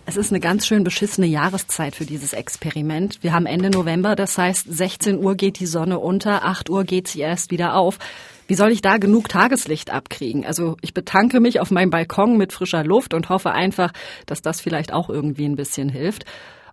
Es 0.06 0.18
ist 0.18 0.32
eine 0.32 0.42
ganz 0.42 0.68
schön 0.68 0.84
beschissene 0.84 1.28
Jahreszeit 1.28 1.96
für 1.96 2.06
dieses 2.06 2.34
Experiment. 2.34 3.20
Wir 3.22 3.32
haben 3.32 3.46
Ende 3.46 3.70
November, 3.70 4.16
das 4.18 4.38
heißt 4.38 4.66
16 4.70 5.24
Uhr 5.24 5.36
geht 5.36 5.60
die 5.60 5.66
Sonne 5.66 6.00
unter, 6.00 6.44
8 6.44 6.70
Uhr 6.70 6.84
geht 6.84 7.08
sie 7.08 7.22
erst 7.22 7.50
wieder 7.50 7.76
auf. 7.76 7.98
Wie 8.46 8.56
soll 8.56 8.74
ich 8.74 8.82
da 8.82 8.98
genug 8.98 9.30
Tageslicht 9.30 9.92
abkriegen? 9.92 10.46
Also 10.46 10.76
ich 10.82 10.94
betanke 10.94 11.40
mich 11.40 11.62
auf 11.62 11.72
meinem 11.72 11.92
Balkon 11.92 12.36
mit 12.38 12.52
frischer 12.52 12.84
Luft 12.84 13.14
und 13.14 13.30
hoffe 13.30 13.52
einfach, 13.52 13.94
dass 14.26 14.42
das 14.42 14.60
vielleicht 14.60 14.92
auch 14.92 15.10
irgendwie 15.10 15.46
ein 15.46 15.56
bisschen 15.56 15.88
hilft. 15.88 16.26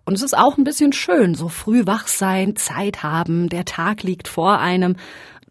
Und 0.09 0.15
es 0.15 0.23
ist 0.23 0.35
auch 0.35 0.57
ein 0.57 0.63
bisschen 0.63 0.91
schön, 0.91 1.35
so 1.35 1.49
früh 1.49 1.85
wach 1.85 2.07
sein, 2.07 2.55
Zeit 2.55 3.03
haben, 3.03 3.47
der 3.47 3.63
Tag 3.63 4.01
liegt 4.01 4.27
vor 4.27 4.57
einem. 4.57 4.95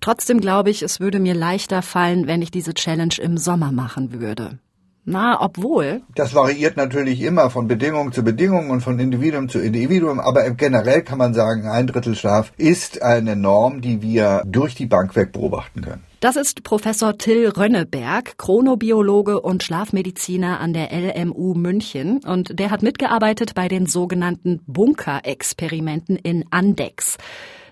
Trotzdem 0.01 0.41
glaube 0.41 0.69
ich, 0.71 0.83
es 0.83 0.99
würde 0.99 1.21
mir 1.21 1.35
leichter 1.35 1.81
fallen, 1.81 2.27
wenn 2.27 2.43
ich 2.43 2.51
diese 2.51 2.75
Challenge 2.75 3.15
im 3.23 3.39
Sommer 3.39 3.71
machen 3.71 4.21
würde. 4.21 4.59
Na, 5.05 5.41
obwohl. 5.41 6.01
Das 6.17 6.35
variiert 6.35 6.77
natürlich 6.77 7.21
immer 7.21 7.51
von 7.51 7.69
Bedingung 7.69 8.11
zu 8.11 8.25
Bedingung 8.25 8.71
und 8.71 8.81
von 8.81 8.99
Individuum 8.99 9.49
zu 9.49 9.61
Individuum, 9.61 10.19
aber 10.19 10.51
generell 10.51 11.03
kann 11.03 11.19
man 11.19 11.35
sagen, 11.35 11.69
ein 11.69 11.87
Drittel 11.87 12.17
Schlaf 12.17 12.53
ist 12.57 13.01
eine 13.01 13.37
Norm, 13.37 13.81
die 13.81 14.03
wir 14.03 14.43
durch 14.45 14.75
die 14.75 14.87
Bank 14.87 15.15
weg 15.15 15.31
beobachten 15.31 15.83
können. 15.83 16.08
Das 16.21 16.35
ist 16.35 16.65
Professor 16.65 17.17
Till 17.17 17.49
Rönneberg, 17.49 18.39
Chronobiologe 18.39 19.41
und 19.41 19.63
Schlafmediziner 19.63 20.59
an 20.59 20.73
der 20.73 20.91
LMU 20.91 21.55
München. 21.55 22.19
Und 22.25 22.59
der 22.59 22.73
hat 22.73 22.83
mitgearbeitet 22.83 23.55
bei 23.55 23.69
den 23.69 23.87
sogenannten 23.87 24.61
Bunker-Experimenten 24.67 26.17
in 26.17 26.45
Andex. 26.51 27.19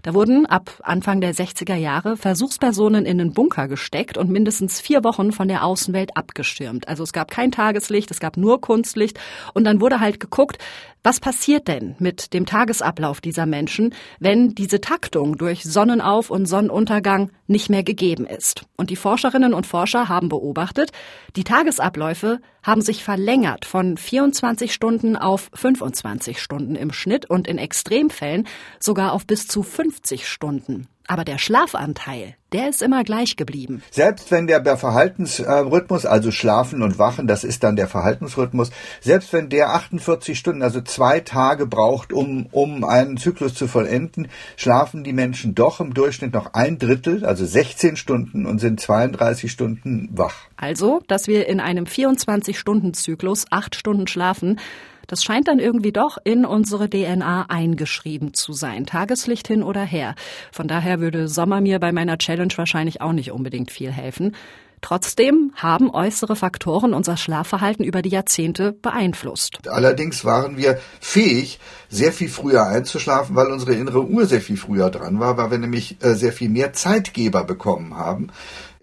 Da 0.02 0.14
wurden 0.14 0.46
ab 0.46 0.70
Anfang 0.84 1.20
der 1.20 1.34
60er 1.34 1.74
Jahre 1.74 2.16
Versuchspersonen 2.16 3.04
in 3.04 3.18
den 3.18 3.32
Bunker 3.32 3.66
gesteckt 3.66 4.16
und 4.16 4.30
mindestens 4.30 4.80
vier 4.80 5.02
Wochen 5.02 5.32
von 5.32 5.48
der 5.48 5.64
Außenwelt 5.64 6.16
abgeschirmt. 6.16 6.86
Also 6.86 7.02
es 7.02 7.12
gab 7.12 7.32
kein 7.32 7.50
Tageslicht, 7.50 8.12
es 8.12 8.20
gab 8.20 8.36
nur 8.36 8.60
Kunstlicht 8.60 9.18
und 9.54 9.64
dann 9.64 9.80
wurde 9.80 9.98
halt 9.98 10.20
geguckt, 10.20 10.58
was 11.06 11.20
passiert 11.20 11.68
denn 11.68 11.94
mit 12.00 12.34
dem 12.34 12.46
Tagesablauf 12.46 13.20
dieser 13.20 13.46
Menschen, 13.46 13.94
wenn 14.18 14.56
diese 14.56 14.80
Taktung 14.80 15.38
durch 15.38 15.62
Sonnenauf- 15.62 16.30
und 16.30 16.46
Sonnenuntergang 16.46 17.30
nicht 17.46 17.70
mehr 17.70 17.84
gegeben 17.84 18.26
ist? 18.26 18.66
Und 18.76 18.90
die 18.90 18.96
Forscherinnen 18.96 19.54
und 19.54 19.68
Forscher 19.68 20.08
haben 20.08 20.28
beobachtet, 20.28 20.90
die 21.36 21.44
Tagesabläufe 21.44 22.40
haben 22.64 22.80
sich 22.80 23.04
verlängert 23.04 23.66
von 23.66 23.96
24 23.96 24.74
Stunden 24.74 25.14
auf 25.14 25.48
25 25.54 26.42
Stunden 26.42 26.74
im 26.74 26.92
Schnitt 26.92 27.30
und 27.30 27.46
in 27.46 27.58
Extremfällen 27.58 28.48
sogar 28.80 29.12
auf 29.12 29.28
bis 29.28 29.46
zu 29.46 29.62
50 29.62 30.26
Stunden. 30.26 30.88
Aber 31.08 31.24
der 31.24 31.38
Schlafanteil, 31.38 32.34
der 32.52 32.68
ist 32.68 32.82
immer 32.82 33.04
gleich 33.04 33.36
geblieben. 33.36 33.82
Selbst 33.90 34.30
wenn 34.30 34.46
der 34.46 34.76
Verhaltensrhythmus, 34.76 36.06
also 36.06 36.30
Schlafen 36.30 36.82
und 36.82 36.98
Wachen, 36.98 37.26
das 37.26 37.44
ist 37.44 37.62
dann 37.62 37.76
der 37.76 37.86
Verhaltensrhythmus, 37.86 38.70
selbst 39.00 39.32
wenn 39.32 39.48
der 39.48 39.70
48 39.70 40.38
Stunden, 40.38 40.62
also 40.62 40.80
zwei 40.80 41.20
Tage 41.20 41.66
braucht, 41.66 42.12
um, 42.12 42.46
um 42.50 42.84
einen 42.84 43.16
Zyklus 43.16 43.54
zu 43.54 43.68
vollenden, 43.68 44.28
schlafen 44.56 45.04
die 45.04 45.12
Menschen 45.12 45.54
doch 45.54 45.80
im 45.80 45.94
Durchschnitt 45.94 46.32
noch 46.32 46.54
ein 46.54 46.78
Drittel, 46.78 47.24
also 47.24 47.44
16 47.44 47.96
Stunden 47.96 48.46
und 48.46 48.58
sind 48.58 48.80
32 48.80 49.50
Stunden 49.50 50.08
wach. 50.12 50.34
Also, 50.56 51.02
dass 51.06 51.28
wir 51.28 51.46
in 51.48 51.60
einem 51.60 51.84
24-Stunden-Zyklus 51.84 53.46
acht 53.50 53.76
Stunden 53.76 54.06
schlafen, 54.06 54.58
das 55.06 55.24
scheint 55.24 55.48
dann 55.48 55.58
irgendwie 55.58 55.92
doch 55.92 56.18
in 56.22 56.44
unsere 56.44 56.88
DNA 56.88 57.46
eingeschrieben 57.48 58.34
zu 58.34 58.52
sein. 58.52 58.86
Tageslicht 58.86 59.48
hin 59.48 59.62
oder 59.62 59.82
her. 59.82 60.14
Von 60.52 60.68
daher 60.68 61.00
würde 61.00 61.28
Sommer 61.28 61.60
mir 61.60 61.78
bei 61.78 61.92
meiner 61.92 62.18
Challenge 62.18 62.52
wahrscheinlich 62.56 63.00
auch 63.00 63.12
nicht 63.12 63.32
unbedingt 63.32 63.70
viel 63.70 63.90
helfen. 63.90 64.34
Trotzdem 64.82 65.52
haben 65.56 65.90
äußere 65.90 66.36
Faktoren 66.36 66.92
unser 66.92 67.16
Schlafverhalten 67.16 67.84
über 67.84 68.02
die 68.02 68.10
Jahrzehnte 68.10 68.72
beeinflusst. 68.72 69.66
Allerdings 69.66 70.24
waren 70.24 70.56
wir 70.56 70.78
fähig, 71.00 71.58
sehr 71.88 72.12
viel 72.12 72.28
früher 72.28 72.66
einzuschlafen, 72.66 73.34
weil 73.34 73.50
unsere 73.50 73.74
innere 73.74 74.06
Uhr 74.06 74.26
sehr 74.26 74.40
viel 74.40 74.56
früher 74.56 74.90
dran 74.90 75.18
war, 75.18 75.38
weil 75.38 75.50
wir 75.50 75.58
nämlich 75.58 75.96
äh, 76.02 76.14
sehr 76.14 76.32
viel 76.32 76.50
mehr 76.50 76.72
Zeitgeber 76.72 77.44
bekommen 77.44 77.96
haben 77.96 78.28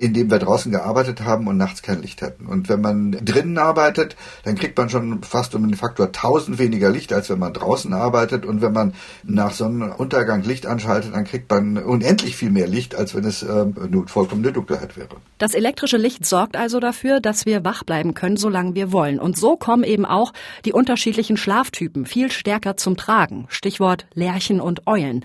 in 0.03 0.13
dem 0.13 0.29
wir 0.29 0.37
draußen 0.37 0.69
gearbeitet 0.69 1.23
haben 1.23 1.47
und 1.47 1.55
nachts 1.55 1.81
kein 1.81 2.01
Licht 2.01 2.21
hatten. 2.21 2.45
Und 2.45 2.67
wenn 2.67 2.81
man 2.81 3.13
drinnen 3.13 3.57
arbeitet, 3.57 4.17
dann 4.43 4.55
kriegt 4.55 4.77
man 4.77 4.89
schon 4.89 5.23
fast 5.23 5.55
um 5.55 5.65
den 5.65 5.77
Faktor 5.77 6.07
1000 6.07 6.59
weniger 6.59 6.89
Licht, 6.89 7.13
als 7.13 7.29
wenn 7.29 7.39
man 7.39 7.53
draußen 7.53 7.93
arbeitet. 7.93 8.45
Und 8.45 8.61
wenn 8.61 8.73
man 8.73 8.95
nach 9.23 9.53
Sonnenuntergang 9.53 10.43
Licht 10.43 10.65
anschaltet, 10.65 11.15
dann 11.15 11.23
kriegt 11.23 11.49
man 11.49 11.77
unendlich 11.77 12.35
viel 12.35 12.51
mehr 12.51 12.67
Licht, 12.67 12.95
als 12.95 13.15
wenn 13.15 13.23
es 13.23 13.43
äh, 13.43 13.65
nur 13.89 14.09
vollkommene 14.09 14.51
Dunkelheit 14.51 14.97
wäre. 14.97 15.15
Das 15.37 15.53
elektrische 15.53 15.95
Licht 15.95 16.25
sorgt 16.25 16.57
also 16.57 16.81
dafür, 16.81 17.21
dass 17.21 17.45
wir 17.45 17.63
wach 17.63 17.85
bleiben 17.85 18.13
können, 18.13 18.35
solange 18.35 18.75
wir 18.75 18.91
wollen. 18.91 19.19
Und 19.19 19.37
so 19.37 19.55
kommen 19.55 19.85
eben 19.85 20.05
auch 20.05 20.33
die 20.65 20.73
unterschiedlichen 20.73 21.37
Schlaftypen 21.37 22.05
viel 22.05 22.29
stärker 22.29 22.75
zum 22.75 22.97
Tragen. 22.97 23.45
Stichwort 23.47 24.05
Lerchen 24.13 24.59
und 24.59 24.85
Eulen. 24.85 25.23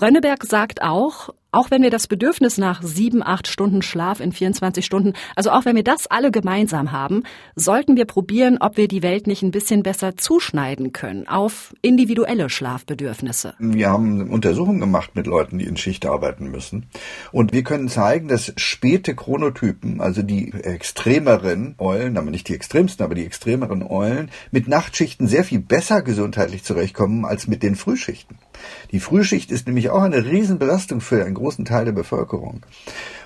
Rönneberg 0.00 0.44
sagt 0.44 0.80
auch, 0.80 1.28
auch 1.54 1.70
wenn 1.70 1.82
wir 1.82 1.90
das 1.90 2.06
Bedürfnis 2.06 2.58
nach 2.58 2.82
sieben, 2.82 3.22
acht 3.22 3.48
Stunden 3.48 3.82
Schlaf 3.82 4.20
in 4.20 4.32
24 4.32 4.84
Stunden, 4.84 5.12
also 5.36 5.50
auch 5.50 5.64
wenn 5.64 5.76
wir 5.76 5.84
das 5.84 6.06
alle 6.08 6.30
gemeinsam 6.30 6.92
haben, 6.92 7.22
sollten 7.54 7.96
wir 7.96 8.04
probieren, 8.04 8.58
ob 8.60 8.76
wir 8.76 8.88
die 8.88 9.02
Welt 9.02 9.26
nicht 9.26 9.42
ein 9.42 9.50
bisschen 9.50 9.82
besser 9.82 10.16
zuschneiden 10.16 10.92
können 10.92 11.28
auf 11.28 11.74
individuelle 11.82 12.50
Schlafbedürfnisse. 12.50 13.54
Wir 13.58 13.90
haben 13.90 14.30
Untersuchungen 14.30 14.80
gemacht 14.80 15.12
mit 15.14 15.26
Leuten, 15.26 15.58
die 15.58 15.66
in 15.66 15.76
Schicht 15.76 16.06
arbeiten 16.06 16.50
müssen. 16.50 16.86
Und 17.32 17.52
wir 17.52 17.62
können 17.62 17.88
zeigen, 17.88 18.28
dass 18.28 18.52
späte 18.56 19.14
Chronotypen, 19.14 20.00
also 20.00 20.22
die 20.22 20.52
extremeren 20.52 21.74
Eulen, 21.78 22.16
aber 22.16 22.30
nicht 22.30 22.48
die 22.48 22.54
extremsten, 22.54 23.04
aber 23.04 23.14
die 23.14 23.24
extremeren 23.24 23.82
Eulen, 23.82 24.30
mit 24.50 24.68
Nachtschichten 24.68 25.28
sehr 25.28 25.44
viel 25.44 25.60
besser 25.60 26.02
gesundheitlich 26.02 26.64
zurechtkommen 26.64 27.24
als 27.24 27.46
mit 27.46 27.62
den 27.62 27.76
Frühschichten. 27.76 28.36
Die 28.92 29.00
Frühschicht 29.00 29.50
ist 29.50 29.66
nämlich 29.66 29.90
auch 29.90 30.02
eine 30.02 30.24
Riesenbelastung 30.24 31.00
für 31.00 31.24
einen 31.24 31.34
großen 31.34 31.64
Teil 31.64 31.84
der 31.84 31.92
Bevölkerung. 31.92 32.62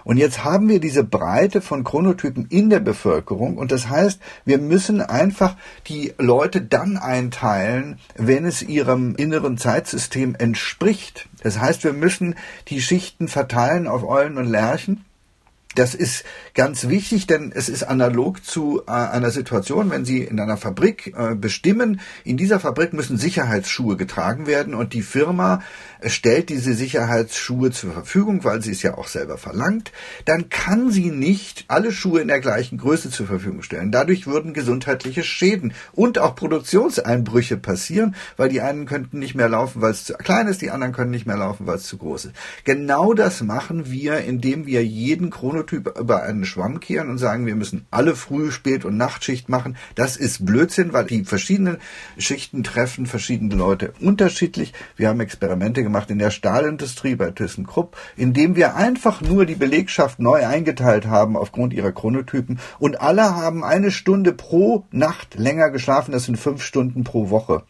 Und 0.05 0.17
jetzt 0.17 0.45
haben 0.45 0.69
wir 0.69 0.81
diese 0.81 1.05
Breite 1.05 1.61
von 1.61 1.85
Chronotypen 1.85 2.47
in 2.49 2.71
der 2.71 2.81
Bevölkerung 2.81 3.59
und 3.59 3.73
das 3.73 3.89
heißt, 3.89 4.21
wir 4.45 4.59
müssen 4.59 5.03
einfach 5.03 5.57
die 5.87 6.15
Leute 6.19 6.63
dann 6.63 6.97
einteilen, 6.97 7.99
wenn 8.17 8.47
es 8.47 8.63
ihrem 8.63 9.15
inneren 9.17 9.59
Zeitsystem 9.59 10.35
entspricht. 10.39 11.29
Das 11.43 11.61
heißt, 11.61 11.85
wir 11.85 11.93
müssen 11.93 12.37
die 12.69 12.81
Schichten 12.81 13.29
verteilen 13.29 13.87
auf 13.87 14.03
Eulen 14.03 14.39
und 14.39 14.47
Lerchen 14.47 15.05
das 15.79 15.95
ist 15.95 16.25
ganz 16.59 16.89
wichtig, 16.89 17.29
denn 17.29 17.53
es 17.55 17.69
ist 17.69 17.85
analog 17.85 18.45
zu 18.45 18.83
äh, 18.89 18.91
einer 18.91 19.31
Situation, 19.31 19.91
wenn 19.91 20.05
Sie 20.05 20.25
in 20.25 20.41
einer 20.41 20.57
Fabrik 20.57 21.15
äh, 21.17 21.37
bestimmen, 21.37 22.01
in 22.25 22.37
dieser 22.37 22.59
Fabrik 22.59 22.93
müssen 22.93 23.17
Sicherheitsschuhe 23.17 23.97
getragen 23.97 24.49
werden 24.49 24.75
und 24.75 24.93
die 24.93 25.03
Firma 25.03 25.63
stellt 26.05 26.49
diese 26.49 26.75
Sicherheitsschuhe 26.75 27.71
zur 27.71 27.93
Verfügung, 27.93 28.45
weil 28.45 28.63
sie 28.63 28.73
es 28.73 28.83
ja 28.83 28.97
auch 28.97 29.09
selber 29.09 29.39
verlangt, 29.39 29.93
dann 30.25 30.49
kann 30.49 30.91
sie 30.91 31.11
nicht 31.11 31.65
alle 31.69 31.93
Schuhe 31.93 32.21
in 32.21 32.29
der 32.29 32.41
gleichen 32.41 32.79
Größe 32.79 33.11
zur 33.11 33.27
Verfügung 33.27 33.63
stellen. 33.63 33.91
Dadurch 33.91 34.27
würden 34.27 34.55
gesundheitliche 34.55 35.25
Schäden 35.25 35.73
und 35.93 36.19
auch 36.19 36.37
Produktionseinbrüche 36.37 37.57
passieren, 37.57 38.15
weil 38.37 38.49
die 38.49 38.61
einen 38.61 38.87
könnten 38.87 39.19
nicht 39.19 39.35
mehr 39.35 39.49
laufen, 39.49 39.83
weil 39.83 39.93
es 39.93 40.05
zu 40.05 40.15
klein 40.15 40.47
ist, 40.47 40.63
die 40.63 40.71
anderen 40.71 40.93
können 40.93 41.11
nicht 41.11 41.27
mehr 41.27 41.37
laufen, 41.37 41.67
weil 41.67 41.77
es 41.77 41.85
zu 41.85 41.99
groß 41.99 42.27
ist. 42.27 42.35
Genau 42.65 43.13
das 43.13 43.43
machen 43.43 43.91
wir, 43.91 44.19
indem 44.19 44.67
wir 44.67 44.85
jeden 44.85 45.31
Chronotyp 45.31 45.99
über 45.99 46.23
einen 46.23 46.45
Schwamm 46.49 46.81
kehren 46.81 47.11
und 47.11 47.19
sagen, 47.19 47.47
wir 47.47 47.55
müssen 47.55 47.87
alle 47.93 48.17
Früh-, 48.17 48.51
Spät- 48.51 48.85
und 48.85 48.97
Nachtschicht 48.97 49.49
machen. 49.49 49.77
Das 49.95 50.17
ist 50.17 50.45
Blödsinn, 50.45 50.93
weil 50.93 51.05
die 51.05 51.25
verschiedenen 51.25 51.79
Schichten 52.19 52.65
treffen 52.65 53.07
verschiedene 53.07 53.55
Leute 53.55 53.93
unterschiedlich. 54.01 54.73
Wir 54.97 55.09
haben 55.09 55.21
Experimente 55.21 55.83
gemacht 55.83 56.11
in 56.11 56.19
der 56.19 56.31
Stahlindustrie 56.31 57.15
bei 57.15 57.31
ThyssenKrupp, 57.31 57.97
indem 58.17 58.57
wir 58.57 58.75
einfach 58.75 59.21
nur 59.21 59.47
die 59.47 59.55
Belegschaft 59.55 60.19
neu 60.19 60.45
eingeteilt 60.45 61.07
haben 61.07 61.37
aufgrund 61.37 61.73
ihrer 61.73 61.93
Chronotypen 61.93 62.59
und 62.79 63.01
alle 63.01 63.37
haben 63.37 63.63
eine 63.63 63.91
Stunde 63.91 64.33
pro 64.33 64.85
Nacht 64.91 65.35
länger 65.35 65.71
geschlafen. 65.71 66.13
Das 66.13 66.25
sind 66.25 66.37
fünf 66.37 66.63
Stunden 66.63 67.05
pro 67.05 67.31
Woche. 67.31 67.63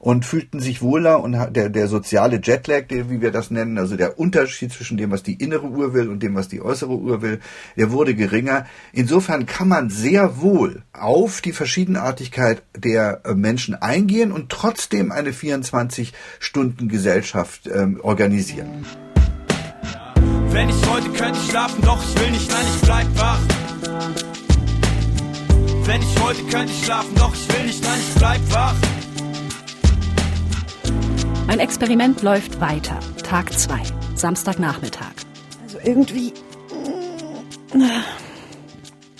Und 0.00 0.24
fühlten 0.24 0.58
sich 0.60 0.80
wohler 0.80 1.22
und 1.22 1.36
der, 1.54 1.68
der 1.68 1.86
soziale 1.86 2.40
Jetlag, 2.42 2.86
der, 2.88 3.10
wie 3.10 3.20
wir 3.20 3.30
das 3.30 3.50
nennen, 3.50 3.76
also 3.76 3.98
der 3.98 4.18
Unterschied 4.18 4.72
zwischen 4.72 4.96
dem, 4.96 5.10
was 5.10 5.22
die 5.22 5.34
innere 5.34 5.66
Uhr 5.66 5.92
will 5.92 6.08
und 6.08 6.22
dem, 6.22 6.34
was 6.34 6.48
die 6.48 6.62
äußere 6.62 6.96
Uhr 6.96 7.20
will, 7.20 7.38
der 7.76 7.92
wurde 7.92 8.14
geringer. 8.14 8.64
Insofern 8.92 9.44
kann 9.44 9.68
man 9.68 9.90
sehr 9.90 10.40
wohl 10.40 10.84
auf 10.94 11.42
die 11.42 11.52
Verschiedenartigkeit 11.52 12.62
der 12.74 13.20
äh, 13.24 13.34
Menschen 13.34 13.74
eingehen 13.74 14.32
und 14.32 14.48
trotzdem 14.48 15.12
eine 15.12 15.32
24-Stunden-Gesellschaft 15.32 17.68
ähm, 17.72 18.00
organisieren. 18.02 18.86
Wenn 20.48 20.70
ich 20.70 20.88
wollte, 20.88 21.10
könnte 21.10 21.38
schlafen, 21.40 21.82
doch 21.82 22.02
ich 22.02 22.18
will 22.18 22.30
nicht, 22.30 22.50
nein, 22.50 22.64
ich 22.74 22.80
bleib 22.80 23.06
wach. 23.18 23.40
Wenn 25.84 26.00
ich 26.00 26.18
wollte, 26.20 26.42
könnte 26.44 26.72
schlafen, 26.72 27.14
doch 27.16 27.34
ich 27.34 27.46
will 27.54 27.66
nicht, 27.66 27.84
nein, 27.84 28.00
ich 28.00 28.14
bleib 28.14 28.40
wach. 28.50 28.74
Mein 31.50 31.58
Experiment 31.58 32.22
läuft 32.22 32.60
weiter. 32.60 33.00
Tag 33.24 33.52
2, 33.52 33.80
Samstagnachmittag. 34.14 35.10
Also 35.64 35.78
irgendwie 35.82 36.32
mm, 37.74 37.80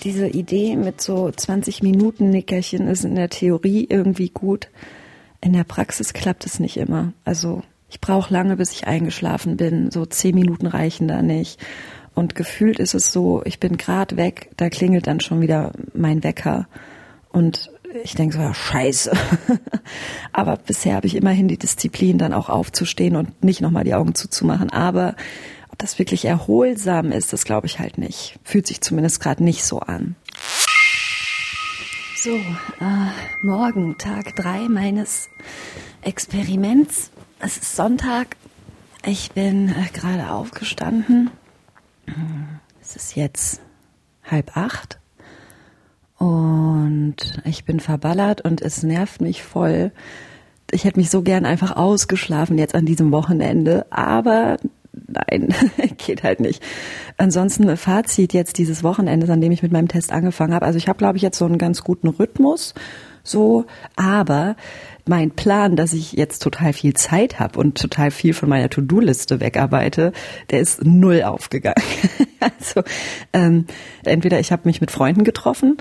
diese 0.01 0.29
Idee 0.29 0.77
mit 0.77 1.01
so 1.01 1.29
20 1.29 1.83
Minuten 1.83 2.29
Nickerchen 2.29 2.87
ist 2.87 3.03
in 3.03 3.15
der 3.15 3.27
Theorie 3.27 3.85
irgendwie 3.89 4.29
gut. 4.29 4.69
In 5.41 5.51
der 5.51 5.65
Praxis 5.65 6.13
klappt 6.13 6.45
es 6.45 6.61
nicht 6.61 6.77
immer. 6.77 7.11
Also 7.25 7.63
ich 7.89 7.99
brauche 7.99 8.33
lange, 8.33 8.55
bis 8.55 8.71
ich 8.71 8.87
eingeschlafen 8.87 9.57
bin. 9.57 9.91
So 9.91 10.05
10 10.05 10.33
Minuten 10.33 10.67
reichen 10.67 11.09
da 11.09 11.21
nicht. 11.21 11.59
Und 12.15 12.35
gefühlt 12.35 12.79
ist 12.79 12.93
es 12.93 13.11
so, 13.11 13.41
ich 13.43 13.59
bin 13.59 13.75
grad 13.75 14.15
weg, 14.15 14.51
da 14.55 14.69
klingelt 14.69 15.05
dann 15.05 15.19
schon 15.19 15.41
wieder 15.41 15.73
mein 15.93 16.23
Wecker. 16.23 16.69
Und 17.27 17.70
ich 18.03 18.15
denke 18.15 18.35
so, 18.35 18.41
ja, 18.41 18.53
scheiße. 18.53 19.11
Aber 20.33 20.57
bisher 20.57 20.95
habe 20.95 21.07
ich 21.07 21.15
immerhin 21.15 21.47
die 21.47 21.57
Disziplin, 21.57 22.17
dann 22.17 22.33
auch 22.33 22.49
aufzustehen 22.49 23.15
und 23.15 23.43
nicht 23.43 23.61
nochmal 23.61 23.83
die 23.83 23.93
Augen 23.93 24.15
zuzumachen. 24.15 24.69
Aber 24.69 25.15
ob 25.69 25.77
das 25.77 25.99
wirklich 25.99 26.25
erholsam 26.25 27.11
ist, 27.11 27.33
das 27.33 27.45
glaube 27.45 27.67
ich 27.67 27.79
halt 27.79 27.97
nicht. 27.97 28.39
Fühlt 28.43 28.67
sich 28.67 28.81
zumindest 28.81 29.19
gerade 29.19 29.43
nicht 29.43 29.63
so 29.63 29.79
an. 29.79 30.15
So, 32.17 32.35
äh, 32.35 33.41
morgen, 33.41 33.97
Tag 33.97 34.35
drei 34.35 34.69
meines 34.69 35.27
Experiments. 36.01 37.09
Es 37.39 37.57
ist 37.57 37.75
Sonntag. 37.75 38.37
Ich 39.03 39.31
bin 39.31 39.69
äh, 39.69 39.87
gerade 39.91 40.29
aufgestanden. 40.29 41.31
Es 42.81 42.95
ist 42.95 43.15
jetzt 43.15 43.61
halb 44.23 44.55
acht. 44.55 45.00
Und 46.21 47.15
ich 47.45 47.65
bin 47.65 47.79
verballert 47.79 48.41
und 48.41 48.61
es 48.61 48.83
nervt 48.83 49.21
mich 49.21 49.41
voll. 49.41 49.91
Ich 50.69 50.83
hätte 50.83 50.99
mich 50.99 51.09
so 51.09 51.23
gern 51.23 51.47
einfach 51.47 51.75
ausgeschlafen 51.75 52.59
jetzt 52.59 52.75
an 52.75 52.85
diesem 52.85 53.11
Wochenende, 53.11 53.87
aber 53.89 54.57
nein, 54.93 55.51
geht 55.97 56.21
halt 56.21 56.39
nicht. 56.39 56.61
Ansonsten 57.17 57.75
Fazit 57.75 58.33
jetzt 58.33 58.59
dieses 58.59 58.83
Wochenendes, 58.83 59.31
an 59.31 59.41
dem 59.41 59.51
ich 59.51 59.63
mit 59.63 59.71
meinem 59.71 59.87
Test 59.87 60.11
angefangen 60.11 60.53
habe. 60.53 60.67
Also 60.67 60.77
ich 60.77 60.87
habe, 60.87 60.99
glaube 60.99 61.17
ich, 61.17 61.23
jetzt 61.23 61.39
so 61.39 61.45
einen 61.45 61.57
ganz 61.57 61.83
guten 61.83 62.09
Rhythmus, 62.09 62.75
so, 63.23 63.65
aber 63.95 64.55
mein 65.07 65.31
Plan, 65.31 65.75
dass 65.75 65.93
ich 65.93 66.13
jetzt 66.13 66.39
total 66.39 66.73
viel 66.73 66.93
Zeit 66.93 67.39
habe 67.39 67.59
und 67.59 67.77
total 67.77 68.11
viel 68.11 68.33
von 68.33 68.49
meiner 68.49 68.69
To-Do-Liste 68.69 69.39
wegarbeite, 69.39 70.13
der 70.49 70.59
ist 70.59 70.85
null 70.85 71.23
aufgegangen. 71.23 71.83
also 72.39 72.81
ähm, 73.33 73.65
entweder 74.03 74.39
ich 74.39 74.51
habe 74.51 74.63
mich 74.65 74.81
mit 74.81 74.91
Freunden 74.91 75.23
getroffen, 75.23 75.77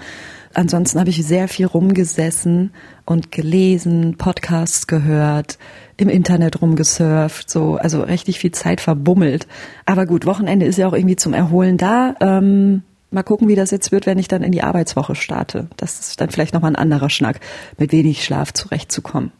ansonsten 0.55 0.99
habe 0.99 1.11
ich 1.11 1.25
sehr 1.25 1.49
viel 1.49 1.67
rumgesessen 1.67 2.73
und 3.05 3.31
gelesen, 3.31 4.17
Podcasts 4.17 4.87
gehört, 4.87 5.59
im 5.97 6.09
Internet 6.09 6.63
rumgesurft, 6.63 7.51
so 7.51 7.77
also 7.77 8.03
richtig 8.03 8.39
viel 8.39 8.53
Zeit 8.53 8.81
verbummelt. 8.81 9.47
Aber 9.85 10.07
gut, 10.07 10.25
Wochenende 10.27 10.67
ist 10.67 10.79
ja 10.79 10.89
auch 10.89 10.95
irgendwie 10.95 11.17
zum 11.17 11.35
Erholen 11.35 11.77
da. 11.77 12.15
Ähm, 12.21 12.83
Mal 13.13 13.23
gucken, 13.25 13.49
wie 13.49 13.57
das 13.57 13.73
jetzt 13.73 13.91
wird, 13.91 14.07
wenn 14.07 14.19
ich 14.19 14.29
dann 14.29 14.43
in 14.43 14.53
die 14.53 14.63
Arbeitswoche 14.63 15.17
starte. 15.17 15.69
Das 15.77 15.99
ist 15.99 16.21
dann 16.21 16.31
vielleicht 16.31 16.55
nochmal 16.55 16.73
ein 16.73 16.77
anderer 16.77 17.11
Schnack, 17.11 17.41
mit 17.77 17.91
wenig 17.91 18.25
Schlaf 18.25 18.53
zurechtzukommen. 18.53 19.33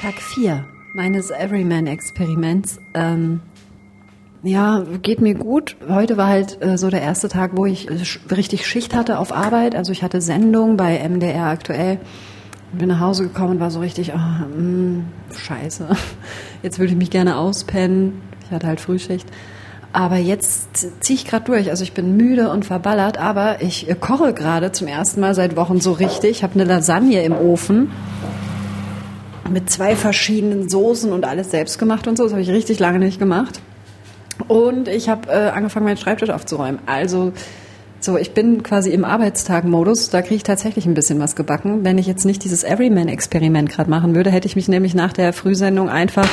Tag 0.00 0.14
4 0.22 0.64
meines 0.94 1.30
Everyman-Experiments. 1.30 2.78
Ähm, 2.94 3.40
ja, 4.44 4.84
geht 5.02 5.20
mir 5.20 5.34
gut. 5.34 5.76
Heute 5.88 6.16
war 6.16 6.28
halt 6.28 6.62
äh, 6.62 6.78
so 6.78 6.90
der 6.90 7.02
erste 7.02 7.28
Tag, 7.28 7.56
wo 7.56 7.66
ich 7.66 7.90
äh, 7.90 7.96
richtig 8.32 8.64
Schicht 8.64 8.94
hatte 8.94 9.18
auf 9.18 9.32
Arbeit. 9.32 9.74
Also 9.74 9.90
ich 9.90 10.04
hatte 10.04 10.20
Sendung 10.20 10.76
bei 10.76 10.96
MDR 11.08 11.46
aktuell. 11.46 11.98
Bin 12.72 12.88
nach 12.88 13.00
Hause 13.00 13.24
gekommen 13.24 13.52
und 13.54 13.60
war 13.60 13.72
so 13.72 13.80
richtig, 13.80 14.14
ah, 14.14 14.46
mh, 14.46 15.02
scheiße. 15.36 15.88
Jetzt 16.62 16.78
würde 16.78 16.92
ich 16.92 16.98
mich 16.98 17.10
gerne 17.10 17.36
auspennen. 17.36 18.20
Ich 18.44 18.52
hatte 18.52 18.68
halt 18.68 18.80
Frühschicht. 18.80 19.26
Aber 19.92 20.16
jetzt 20.16 20.86
ziehe 21.00 21.18
ich 21.18 21.24
gerade 21.24 21.44
durch. 21.44 21.70
Also 21.70 21.82
ich 21.82 21.92
bin 21.92 22.16
müde 22.16 22.50
und 22.50 22.64
verballert, 22.64 23.18
aber 23.18 23.62
ich 23.62 23.88
koche 24.00 24.34
gerade 24.34 24.70
zum 24.72 24.86
ersten 24.86 25.20
Mal 25.20 25.34
seit 25.34 25.56
Wochen 25.56 25.80
so 25.80 25.92
richtig. 25.92 26.30
Ich 26.30 26.42
habe 26.42 26.54
eine 26.54 26.64
Lasagne 26.64 27.22
im 27.22 27.32
Ofen 27.32 27.90
mit 29.50 29.70
zwei 29.70 29.96
verschiedenen 29.96 30.68
Soßen 30.68 31.10
und 31.10 31.24
alles 31.24 31.50
selbst 31.50 31.78
gemacht 31.78 32.06
und 32.06 32.16
so. 32.16 32.24
Das 32.24 32.32
habe 32.32 32.42
ich 32.42 32.50
richtig 32.50 32.78
lange 32.78 32.98
nicht 32.98 33.18
gemacht. 33.18 33.60
Und 34.46 34.88
ich 34.88 35.08
habe 35.08 35.30
äh, 35.30 35.48
angefangen, 35.48 35.86
meinen 35.86 35.96
Schreibtisch 35.96 36.30
aufzuräumen. 36.30 36.80
Also 36.86 37.32
so, 38.00 38.16
ich 38.16 38.32
bin 38.32 38.62
quasi 38.62 38.90
im 38.90 39.04
Arbeitstag-Modus. 39.04 40.10
Da 40.10 40.22
kriege 40.22 40.36
ich 40.36 40.42
tatsächlich 40.44 40.86
ein 40.86 40.94
bisschen 40.94 41.18
was 41.18 41.34
gebacken. 41.34 41.84
Wenn 41.84 41.98
ich 41.98 42.06
jetzt 42.06 42.24
nicht 42.24 42.44
dieses 42.44 42.62
Everyman-Experiment 42.62 43.70
gerade 43.70 43.90
machen 43.90 44.14
würde, 44.14 44.30
hätte 44.30 44.46
ich 44.46 44.54
mich 44.54 44.68
nämlich 44.68 44.94
nach 44.94 45.12
der 45.12 45.32
Frühsendung 45.32 45.88
einfach 45.88 46.28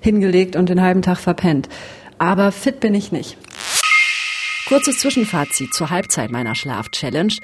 hingelegt 0.00 0.56
und 0.56 0.68
den 0.68 0.82
halben 0.82 1.02
Tag 1.02 1.18
verpennt. 1.18 1.68
Aber 2.24 2.52
fit 2.52 2.80
bin 2.80 2.94
ich 2.94 3.12
nicht. 3.12 3.36
Kurzes 4.66 4.96
Zwischenfazit 4.96 5.74
zur 5.74 5.90
Halbzeit 5.90 6.30
meiner 6.30 6.54
Schlaf-Challenge. 6.54 7.34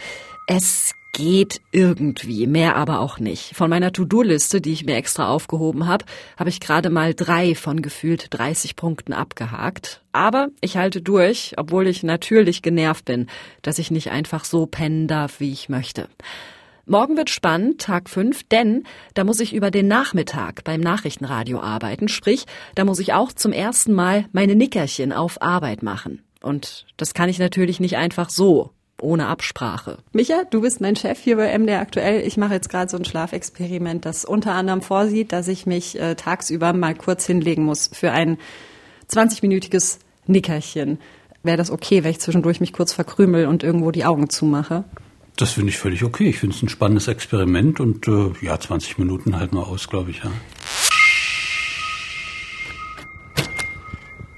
Es 0.46 0.94
geht 1.12 1.60
irgendwie, 1.70 2.46
mehr 2.46 2.76
aber 2.76 3.00
auch 3.00 3.18
nicht. 3.18 3.54
Von 3.54 3.68
meiner 3.68 3.92
To-Do-Liste, 3.92 4.62
die 4.62 4.72
ich 4.72 4.86
mir 4.86 4.96
extra 4.96 5.28
aufgehoben 5.28 5.86
habe, 5.86 6.06
habe 6.38 6.48
ich 6.48 6.60
gerade 6.60 6.88
mal 6.88 7.12
drei 7.12 7.54
von 7.54 7.82
gefühlt 7.82 8.28
30 8.30 8.74
Punkten 8.74 9.12
abgehakt. 9.12 10.00
Aber 10.12 10.48
ich 10.62 10.78
halte 10.78 11.02
durch, 11.02 11.52
obwohl 11.58 11.86
ich 11.86 12.02
natürlich 12.02 12.62
genervt 12.62 13.04
bin, 13.04 13.26
dass 13.60 13.78
ich 13.78 13.90
nicht 13.90 14.10
einfach 14.10 14.46
so 14.46 14.64
pennen 14.64 15.08
darf, 15.08 15.40
wie 15.40 15.52
ich 15.52 15.68
möchte. 15.68 16.08
Morgen 16.86 17.16
wird 17.16 17.30
spannend, 17.30 17.80
Tag 17.80 18.08
5, 18.08 18.44
denn 18.48 18.84
da 19.14 19.24
muss 19.24 19.40
ich 19.40 19.54
über 19.54 19.70
den 19.70 19.86
Nachmittag 19.86 20.64
beim 20.64 20.80
Nachrichtenradio 20.80 21.60
arbeiten, 21.60 22.08
sprich, 22.08 22.46
da 22.74 22.84
muss 22.84 22.98
ich 22.98 23.12
auch 23.12 23.32
zum 23.32 23.52
ersten 23.52 23.92
Mal 23.92 24.26
meine 24.32 24.56
Nickerchen 24.56 25.12
auf 25.12 25.42
Arbeit 25.42 25.82
machen. 25.82 26.22
Und 26.42 26.86
das 26.96 27.14
kann 27.14 27.28
ich 27.28 27.38
natürlich 27.38 27.80
nicht 27.80 27.96
einfach 27.96 28.30
so, 28.30 28.70
ohne 29.00 29.26
Absprache. 29.26 29.98
Micha, 30.12 30.44
du 30.50 30.62
bist 30.62 30.80
mein 30.80 30.96
Chef 30.96 31.18
hier 31.18 31.36
bei 31.36 31.56
MDR 31.56 31.80
aktuell. 31.80 32.26
Ich 32.26 32.36
mache 32.36 32.54
jetzt 32.54 32.68
gerade 32.68 32.90
so 32.90 32.96
ein 32.96 33.04
Schlafexperiment, 33.04 34.04
das 34.04 34.24
unter 34.24 34.52
anderem 34.52 34.82
vorsieht, 34.82 35.32
dass 35.32 35.48
ich 35.48 35.66
mich 35.66 35.98
äh, 35.98 36.14
tagsüber 36.14 36.72
mal 36.72 36.94
kurz 36.94 37.26
hinlegen 37.26 37.64
muss 37.64 37.90
für 37.92 38.12
ein 38.12 38.38
20-minütiges 39.10 39.98
Nickerchen. 40.26 40.98
Wäre 41.42 41.56
das 41.56 41.70
okay, 41.70 42.04
wenn 42.04 42.10
ich 42.10 42.20
zwischendurch 42.20 42.60
mich 42.60 42.72
kurz 42.72 42.92
verkrümel 42.92 43.46
und 43.46 43.62
irgendwo 43.62 43.90
die 43.90 44.04
Augen 44.04 44.28
zumache? 44.28 44.84
Das 45.40 45.52
finde 45.52 45.70
ich 45.70 45.78
völlig 45.78 46.04
okay. 46.04 46.28
Ich 46.28 46.38
finde 46.38 46.54
es 46.54 46.62
ein 46.62 46.68
spannendes 46.68 47.08
Experiment 47.08 47.80
und 47.80 48.06
äh, 48.06 48.32
ja, 48.42 48.60
20 48.60 48.98
Minuten 48.98 49.38
halten 49.38 49.56
wir 49.56 49.66
aus, 49.66 49.88
glaube 49.88 50.10
ich, 50.10 50.18
ja. 50.18 50.30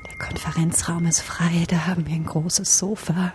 Der 0.06 0.16
Konferenzraum 0.16 1.04
ist 1.06 1.20
frei, 1.20 1.64
da 1.66 1.88
haben 1.88 2.06
wir 2.06 2.14
ein 2.14 2.24
großes 2.24 2.78
Sofa. 2.78 3.34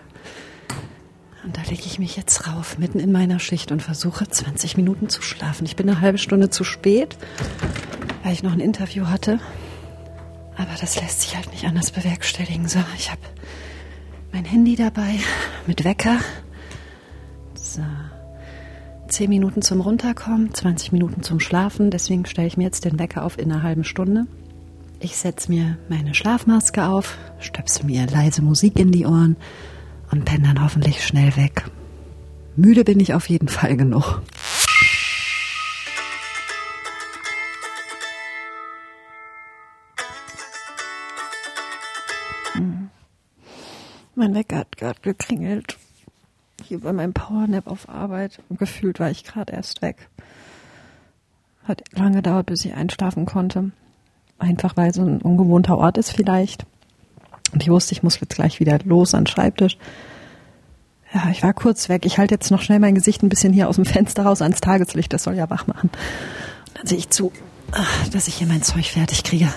Und 1.43 1.57
da 1.57 1.61
lege 1.63 1.83
ich 1.85 1.99
mich 1.99 2.15
jetzt 2.15 2.47
rauf, 2.47 2.77
mitten 2.77 3.01
in 3.01 3.11
meiner 3.11 3.37
Schicht 3.37 3.73
und 3.73 3.83
versuche 3.83 4.29
20 4.29 4.77
Minuten 4.77 5.09
zu 5.09 5.21
schlafen. 5.21 5.65
Ich 5.65 5.75
bin 5.75 5.89
eine 5.89 5.99
halbe 5.99 6.19
Stunde 6.19 6.49
zu 6.49 6.63
spät, 6.63 7.17
weil 8.23 8.31
ich 8.31 8.43
noch 8.43 8.53
ein 8.53 8.61
Interview 8.61 9.07
hatte. 9.07 9.41
Aber 10.55 10.71
das 10.79 10.95
lässt 11.01 11.19
sich 11.19 11.35
halt 11.35 11.51
nicht 11.51 11.65
anders 11.65 11.91
bewerkstelligen. 11.91 12.69
So, 12.69 12.79
ich 12.97 13.11
habe 13.11 13.21
mein 14.31 14.45
Handy 14.45 14.77
dabei 14.77 15.19
mit 15.65 15.83
Wecker. 15.83 16.17
So. 17.77 17.83
10 19.07 19.29
Minuten 19.29 19.61
zum 19.61 19.81
Runterkommen, 19.81 20.51
20 20.51 20.93
Minuten 20.93 21.21
zum 21.21 21.39
Schlafen. 21.39 21.91
Deswegen 21.91 22.25
stelle 22.25 22.47
ich 22.47 22.57
mir 22.57 22.63
jetzt 22.63 22.85
den 22.85 22.97
Wecker 22.97 23.23
auf 23.23 23.37
in 23.37 23.51
einer 23.51 23.61
halben 23.61 23.83
Stunde. 23.83 24.25
Ich 24.99 25.15
setze 25.15 25.51
mir 25.51 25.77
meine 25.87 26.15
Schlafmaske 26.15 26.87
auf, 26.87 27.15
stöpsel 27.39 27.85
mir 27.85 28.07
leise 28.07 28.41
Musik 28.41 28.79
in 28.79 28.91
die 28.91 29.05
Ohren 29.05 29.35
und 30.09 30.25
penne 30.25 30.47
dann 30.47 30.63
hoffentlich 30.63 31.05
schnell 31.05 31.35
weg. 31.37 31.65
Müde 32.55 32.83
bin 32.83 32.99
ich 32.99 33.13
auf 33.13 33.29
jeden 33.29 33.47
Fall 33.47 33.77
genug. 33.77 34.23
Mein 44.15 44.33
Wecker 44.33 44.57
hat 44.57 44.77
gerade 44.77 44.99
geklingelt. 45.01 45.77
Hier 46.67 46.81
bei 46.81 46.91
meinem 46.91 47.13
Powernap 47.13 47.67
auf 47.67 47.87
Arbeit. 47.87 48.39
Und 48.49 48.59
gefühlt 48.59 48.99
war 48.99 49.09
ich 49.09 49.23
gerade 49.23 49.53
erst 49.53 49.81
weg. 49.81 50.09
Hat 51.63 51.81
lange 51.93 52.17
gedauert, 52.17 52.47
bis 52.47 52.65
ich 52.65 52.73
einschlafen 52.73 53.25
konnte. 53.25 53.71
Einfach 54.37 54.75
weil 54.75 54.93
so 54.93 55.01
ein 55.01 55.21
ungewohnter 55.21 55.77
Ort 55.77 55.97
ist 55.97 56.11
vielleicht. 56.11 56.65
Und 57.53 57.63
ich 57.63 57.69
wusste, 57.69 57.93
ich 57.93 58.03
muss 58.03 58.19
jetzt 58.19 58.35
gleich 58.35 58.59
wieder 58.59 58.79
los 58.83 59.13
an 59.13 59.23
den 59.23 59.27
Schreibtisch. 59.27 59.77
Ja, 61.13 61.29
ich 61.31 61.41
war 61.41 61.53
kurz 61.53 61.87
weg. 61.87 62.05
Ich 62.05 62.17
halte 62.17 62.35
jetzt 62.35 62.51
noch 62.51 62.61
schnell 62.61 62.79
mein 62.79 62.95
Gesicht 62.95 63.23
ein 63.23 63.29
bisschen 63.29 63.53
hier 63.53 63.69
aus 63.69 63.75
dem 63.75 63.85
Fenster 63.85 64.23
raus 64.23 64.41
ans 64.41 64.59
Tageslicht. 64.59 65.13
Das 65.13 65.23
soll 65.23 65.35
ja 65.35 65.49
wach 65.49 65.67
machen. 65.67 65.89
Und 65.89 66.77
dann 66.79 66.85
sehe 66.85 66.97
ich 66.97 67.09
zu, 67.09 67.31
dass 68.11 68.27
ich 68.27 68.35
hier 68.35 68.47
mein 68.47 68.61
Zeug 68.61 68.87
fertig 68.87 69.23
kriege. 69.23 69.47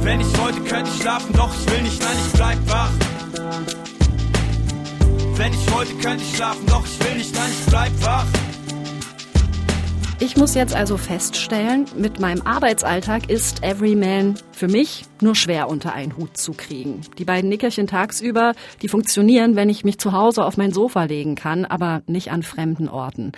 Wenn 0.00 0.20
ich 0.20 0.38
wollte, 0.38 0.60
könnte 0.62 0.90
ich 0.92 1.00
schlafen, 1.00 1.32
doch 1.34 1.54
ich 1.54 1.70
will 1.70 1.82
nicht, 1.82 2.02
nein, 2.02 2.16
ich 2.26 2.32
bleib 2.32 2.58
wach. 2.68 2.90
Wenn 5.38 5.52
ich 5.52 5.72
wollte, 5.72 5.94
könnte 5.94 6.24
ich 6.24 6.34
schlafen, 6.34 6.66
doch 6.66 6.84
ich 6.84 6.98
will 6.98 7.16
nicht, 7.16 7.32
nein, 7.32 7.48
ich 7.48 7.66
bleib 7.66 7.92
wach. 8.02 8.26
Ich 10.18 10.36
muss 10.36 10.56
jetzt 10.56 10.74
also 10.74 10.96
feststellen, 10.96 11.84
mit 11.96 12.18
meinem 12.18 12.42
Arbeitsalltag 12.44 13.30
ist 13.30 13.62
Everyman 13.62 14.34
für 14.50 14.66
mich 14.66 15.04
nur 15.22 15.36
schwer 15.36 15.68
unter 15.68 15.92
einen 15.92 16.16
Hut 16.16 16.36
zu 16.36 16.54
kriegen. 16.54 17.02
Die 17.18 17.24
beiden 17.24 17.48
Nickerchen 17.50 17.86
tagsüber, 17.86 18.54
die 18.82 18.88
funktionieren, 18.88 19.54
wenn 19.54 19.70
ich 19.70 19.84
mich 19.84 19.98
zu 19.98 20.10
Hause 20.10 20.44
auf 20.44 20.56
mein 20.56 20.72
Sofa 20.72 21.04
legen 21.04 21.36
kann, 21.36 21.64
aber 21.64 22.02
nicht 22.08 22.32
an 22.32 22.42
fremden 22.42 22.88
Orten. 22.88 23.30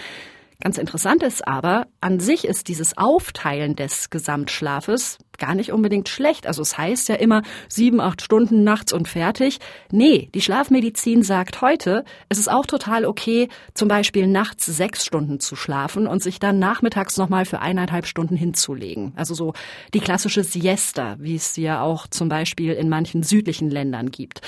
Ganz 0.61 0.77
interessant 0.77 1.23
ist 1.23 1.49
aber, 1.49 1.87
an 2.03 2.21
sich 2.21 2.45
ist 2.45 2.69
dieses 2.69 2.99
Aufteilen 2.99 3.77
des 3.77 4.11
Gesamtschlafes 4.11 5.17
gar 5.39 5.55
nicht 5.55 5.73
unbedingt 5.73 6.11
schlecht. 6.11 6.47
Also 6.47 6.61
es 6.61 6.77
heißt 6.77 7.09
ja 7.09 7.15
immer 7.15 7.41
sieben, 7.67 7.99
acht 7.99 8.21
Stunden 8.21 8.63
nachts 8.63 8.93
und 8.93 9.09
fertig. 9.09 9.59
Nee, 9.91 10.29
die 10.35 10.43
Schlafmedizin 10.43 11.23
sagt 11.23 11.63
heute, 11.63 12.05
es 12.29 12.39
ist 12.39 12.51
auch 12.51 12.67
total 12.67 13.07
okay, 13.07 13.49
zum 13.73 13.89
Beispiel 13.89 14.27
nachts 14.27 14.67
sechs 14.67 15.07
Stunden 15.07 15.41
zu 15.41 15.57
schlafen 15.57 16.07
und 16.07 16.23
sich 16.23 16.39
dann 16.39 16.59
nachmittags 16.59 17.17
nochmal 17.17 17.47
für 17.47 17.61
eineinhalb 17.61 18.07
Stunden 18.07 18.37
hinzulegen. 18.37 19.15
Also 19.17 19.33
so 19.33 19.55
die 19.95 20.01
klassische 20.01 20.45
Siesta, 20.45 21.17
wie 21.19 21.37
es 21.37 21.55
sie 21.55 21.63
ja 21.63 21.81
auch 21.81 22.07
zum 22.07 22.29
Beispiel 22.29 22.75
in 22.75 22.91
manchen 22.91 23.23
südlichen 23.23 23.71
Ländern 23.71 24.11
gibt. 24.11 24.43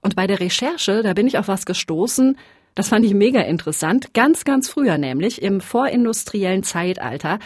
Und 0.00 0.16
bei 0.16 0.26
der 0.26 0.40
Recherche, 0.40 1.02
da 1.02 1.12
bin 1.12 1.26
ich 1.26 1.36
auf 1.36 1.48
was 1.48 1.66
gestoßen, 1.66 2.38
das 2.74 2.88
fand 2.88 3.04
ich 3.04 3.14
mega 3.14 3.40
interessant. 3.40 4.14
Ganz, 4.14 4.44
ganz 4.44 4.70
früher 4.70 4.98
nämlich, 4.98 5.42
im 5.42 5.60
vorindustriellen 5.60 6.62
Zeitalter, 6.62 7.38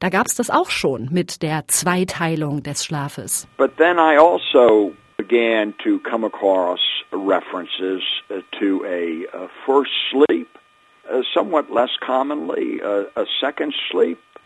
da 0.00 0.08
gab 0.08 0.26
es 0.26 0.34
das 0.34 0.50
auch 0.50 0.70
schon 0.70 1.08
mit 1.12 1.42
der 1.42 1.68
Zweiteilung 1.68 2.62
des 2.62 2.84
Schlafes. 2.84 3.46
But 3.56 3.76
then 3.76 3.98
I 3.98 4.18
also 4.18 4.92
began 5.16 5.74
to 5.84 5.98
come 6.00 6.26
across 6.26 6.80
references 7.12 8.02
uh, 8.30 8.40
to 8.58 8.84
a, 8.84 9.26
a 9.32 9.48
first 9.64 9.92
sleep, 10.10 10.48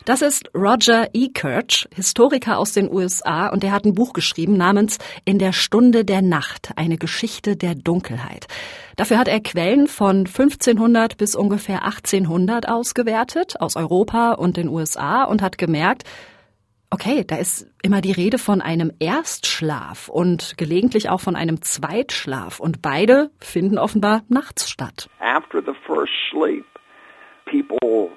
Das 0.05 0.23
ist 0.23 0.51
Roger 0.55 1.09
E. 1.15 1.29
Kirch, 1.29 1.89
Historiker 1.95 2.59
aus 2.59 2.73
den 2.73 2.93
USA, 2.93 3.49
und 3.49 3.63
der 3.63 3.73
hat 3.73 3.85
ein 3.85 3.95
Buch 3.95 4.13
geschrieben 4.13 4.57
namens 4.57 4.99
In 5.25 5.39
der 5.39 5.53
Stunde 5.53 6.05
der 6.05 6.23
Nacht, 6.23 6.71
eine 6.77 6.97
Geschichte 6.97 7.57
der 7.57 7.75
Dunkelheit. 7.75 8.47
Dafür 8.97 9.19
hat 9.19 9.27
er 9.27 9.41
Quellen 9.41 9.89
von 9.89 10.19
1500 10.27 11.17
bis 11.17 11.35
ungefähr 11.35 11.85
1800 11.85 12.69
ausgewertet, 12.69 13.61
aus 13.61 13.75
Europa 13.75 14.33
und 14.33 14.57
den 14.57 14.69
USA, 14.69 15.25
und 15.25 15.43
hat 15.43 15.59
gemerkt, 15.59 16.05
Okay, 16.91 17.25
da 17.27 17.37
ist 17.37 17.67
immer 17.83 18.01
die 18.01 18.13
Rede 18.13 18.39
von 18.39 18.61
einem 18.61 18.93
Erstschlaf 19.01 20.09
und 20.09 20.57
gelegentlich 20.57 21.09
auch 21.11 21.21
von 21.21 21.35
einem 21.35 21.61
Zweitschlaf 21.61 22.61
und 22.61 22.81
beide 22.81 23.31
finden 23.41 23.79
offenbar 23.79 24.23
nachts 24.29 24.71
statt. 24.71 25.09
After 25.21 25.61
the 25.61 25.75
first 25.87 26.13
sleep, 26.31 26.65
people 27.45 28.11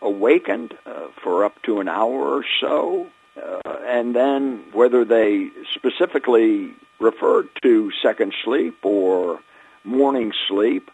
awakened 0.00 0.74
uh, 0.86 1.08
for 1.22 1.44
up 1.44 1.62
to 1.62 1.80
an 1.80 1.88
hour 1.88 2.36
or 2.36 2.44
so, 2.60 3.06
uh, 3.36 3.70
and 3.86 4.14
then 4.14 4.60
whether 4.72 5.04
they 5.04 5.50
specifically 5.74 6.70
referred 7.00 7.48
to 7.62 7.90
second 8.02 8.32
sleep 8.44 8.76
or 8.82 9.40
morning 9.84 10.32
sleep, 10.48 10.90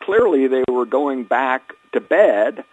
clearly 0.00 0.48
they 0.48 0.64
were 0.70 0.86
going 0.86 1.24
back 1.24 1.72
to 1.92 2.00
bed 2.00 2.64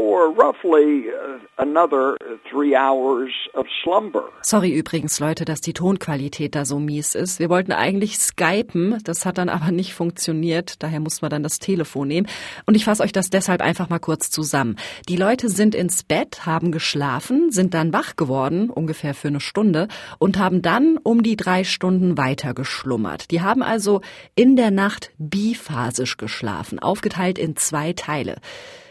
for 0.00 0.30
roughly 0.32 1.10
uh, 1.10 1.38
another 1.58 2.16
three 2.50 2.74
hours 2.74 3.30
of 3.52 3.66
slumber. 3.82 4.30
Sorry 4.40 4.72
übrigens, 4.72 5.20
Leute, 5.20 5.44
dass 5.44 5.60
die 5.60 5.74
Tonqualität 5.74 6.54
da 6.54 6.64
so 6.64 6.78
mies 6.78 7.14
ist. 7.14 7.38
Wir 7.38 7.50
wollten 7.50 7.72
eigentlich 7.72 8.18
skypen, 8.18 8.98
das 9.04 9.26
hat 9.26 9.36
dann 9.36 9.50
aber 9.50 9.70
nicht 9.72 9.92
funktioniert, 9.92 10.82
daher 10.82 11.00
mussten 11.00 11.22
wir 11.22 11.28
dann 11.28 11.42
das 11.42 11.58
Telefon 11.58 12.08
nehmen. 12.08 12.26
Und 12.64 12.76
ich 12.76 12.86
fasse 12.86 13.02
euch 13.02 13.12
das 13.12 13.28
deshalb 13.28 13.60
einfach 13.60 13.90
mal 13.90 13.98
kurz 13.98 14.30
zusammen. 14.30 14.76
Die 15.06 15.16
Leute 15.16 15.50
sind 15.50 15.74
ins 15.74 16.02
Bett, 16.02 16.46
haben 16.46 16.72
geschlafen, 16.72 17.50
sind 17.50 17.74
dann 17.74 17.92
wach 17.92 18.16
geworden, 18.16 18.70
ungefähr 18.70 19.12
für 19.12 19.28
eine 19.28 19.40
Stunde, 19.40 19.88
und 20.18 20.38
haben 20.38 20.62
dann 20.62 20.96
um 20.96 21.22
die 21.22 21.36
drei 21.36 21.62
Stunden 21.62 22.16
weiter 22.16 22.54
geschlummert. 22.54 23.30
Die 23.30 23.42
haben 23.42 23.62
also 23.62 24.00
in 24.34 24.56
der 24.56 24.70
Nacht 24.70 25.12
biphasisch 25.18 26.16
geschlafen, 26.16 26.78
aufgeteilt 26.78 27.38
in 27.38 27.54
zwei 27.56 27.92
Teile. 27.92 28.36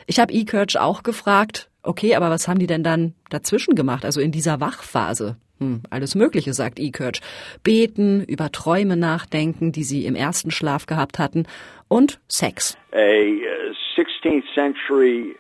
Ich 0.10 0.19
habe 0.19 0.34
E-Kirch 0.34 0.80
auch 0.80 1.04
gefragt, 1.04 1.69
okay, 1.84 2.15
aber 2.15 2.32
was 2.32 2.48
haben 2.48 2.58
die 2.58 2.65
denn 2.65 2.82
dann 2.82 3.13
dazwischen 3.30 3.76
gemacht, 3.76 4.06
also 4.06 4.19
in 4.19 4.32
dieser 4.32 4.60
Wachphase? 4.60 5.38
Hm, 5.60 5.84
alles 5.91 6.15
Mögliche, 6.15 6.52
sagt 6.56 6.80
E-Kirch. 6.80 7.22
Beten, 7.62 8.24
über 8.24 8.52
Träume 8.52 8.98
nachdenken, 8.98 9.72
die 9.72 9.84
sie 9.84 10.08
im 10.08 10.15
ersten 10.15 10.50
Schlaf 10.50 10.88
gehabt 10.88 11.19
hatten 11.19 11.45
und 11.89 12.19
Sex. 12.28 12.76
A 12.91 12.98
16th 12.98 14.41
uh, 14.41 14.56
century 14.56 15.36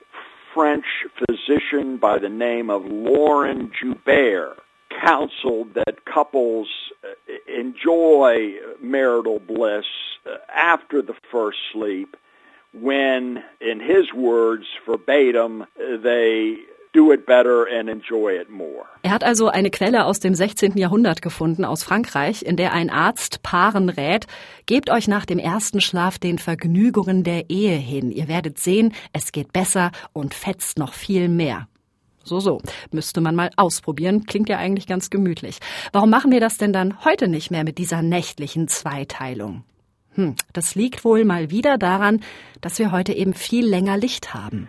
French 0.53 0.85
physician 1.17 1.97
by 1.97 2.19
the 2.21 2.29
name 2.29 2.71
of 2.71 2.83
Laurent 2.85 3.71
Joubert 3.73 4.61
counseled 5.03 5.73
that 5.73 6.05
couples 6.05 6.67
uh, 7.03 7.09
enjoy 7.59 8.53
marital 8.79 9.39
bliss 9.39 9.87
uh, 10.27 10.37
after 10.55 11.01
the 11.01 11.15
first 11.31 11.57
sleep 11.73 12.15
when, 12.73 13.43
in 13.59 13.79
his 13.79 14.13
words, 14.13 14.65
verbatim, 14.85 15.65
they 15.77 16.57
do 16.93 17.11
it 17.11 17.25
better 17.25 17.65
and 17.65 17.89
enjoy 17.89 18.33
it 18.33 18.49
more. 18.49 18.85
Er 19.03 19.11
hat 19.11 19.23
also 19.23 19.47
eine 19.47 19.69
Quelle 19.69 20.05
aus 20.05 20.19
dem 20.19 20.33
16. 20.33 20.77
Jahrhundert 20.77 21.21
gefunden 21.21 21.65
aus 21.65 21.83
Frankreich, 21.83 22.41
in 22.41 22.57
der 22.57 22.73
ein 22.73 22.89
Arzt 22.89 23.43
Paaren 23.43 23.89
rät, 23.89 24.25
gebt 24.65 24.89
euch 24.89 25.07
nach 25.07 25.25
dem 25.25 25.39
ersten 25.39 25.81
Schlaf 25.81 26.17
den 26.17 26.39
Vergnügungen 26.39 27.23
der 27.23 27.49
Ehe 27.49 27.75
hin. 27.75 28.11
Ihr 28.11 28.27
werdet 28.27 28.57
sehen, 28.57 28.93
es 29.13 29.31
geht 29.31 29.53
besser 29.53 29.91
und 30.13 30.33
fetzt 30.33 30.79
noch 30.79 30.93
viel 30.93 31.29
mehr. 31.29 31.67
So, 32.23 32.39
so. 32.39 32.61
Müsste 32.91 33.21
man 33.21 33.35
mal 33.35 33.49
ausprobieren. 33.55 34.25
Klingt 34.25 34.49
ja 34.49 34.57
eigentlich 34.57 34.85
ganz 34.85 35.09
gemütlich. 35.09 35.59
Warum 35.93 36.09
machen 36.09 36.31
wir 36.31 36.39
das 36.39 36.57
denn 36.57 36.73
dann 36.73 37.03
heute 37.03 37.27
nicht 37.27 37.49
mehr 37.49 37.63
mit 37.63 37.77
dieser 37.77 38.01
nächtlichen 38.01 38.67
Zweiteilung? 38.67 39.63
Hm, 40.19 40.35
das 40.51 40.75
liegt 40.75 41.05
wohl 41.05 41.23
mal 41.23 41.49
wieder 41.49 41.77
daran, 41.77 42.19
dass 42.59 42.77
wir 42.77 42.91
heute 42.91 43.13
eben 43.13 43.33
viel 43.33 43.65
länger 43.65 43.95
Licht 43.95 44.33
haben. 44.33 44.67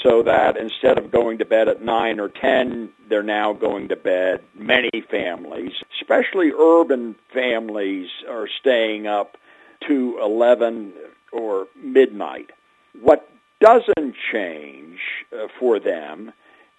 So 0.00 0.22
that 0.22 0.56
instead 0.56 0.96
of 0.96 1.10
going 1.10 1.38
to 1.38 1.44
bed 1.44 1.66
at 1.66 1.82
9 1.82 2.20
or 2.20 2.28
10, 2.32 2.88
they're 3.08 3.24
now 3.24 3.52
going 3.52 3.88
to 3.88 3.96
bed. 3.96 4.40
Many 4.54 5.02
families, 5.10 5.72
especially 5.98 6.52
urban 6.52 7.16
families, 7.32 8.10
are 8.28 8.46
staying 8.60 9.08
up 9.08 9.38
to 9.88 10.18
11 10.22 10.92
or 11.32 11.66
midnight. 11.74 12.52
What 13.00 13.28
doesn't 13.60 14.14
change 14.30 15.00
uh, 15.32 15.48
for 15.58 15.80
them 15.80 16.32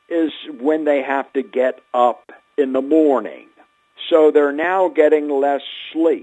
is 0.08 0.32
when 0.62 0.86
they 0.86 1.02
have 1.02 1.32
to 1.34 1.44
get 1.44 1.82
up 1.94 2.32
in 2.58 2.72
the 2.72 2.82
morning. 2.82 3.48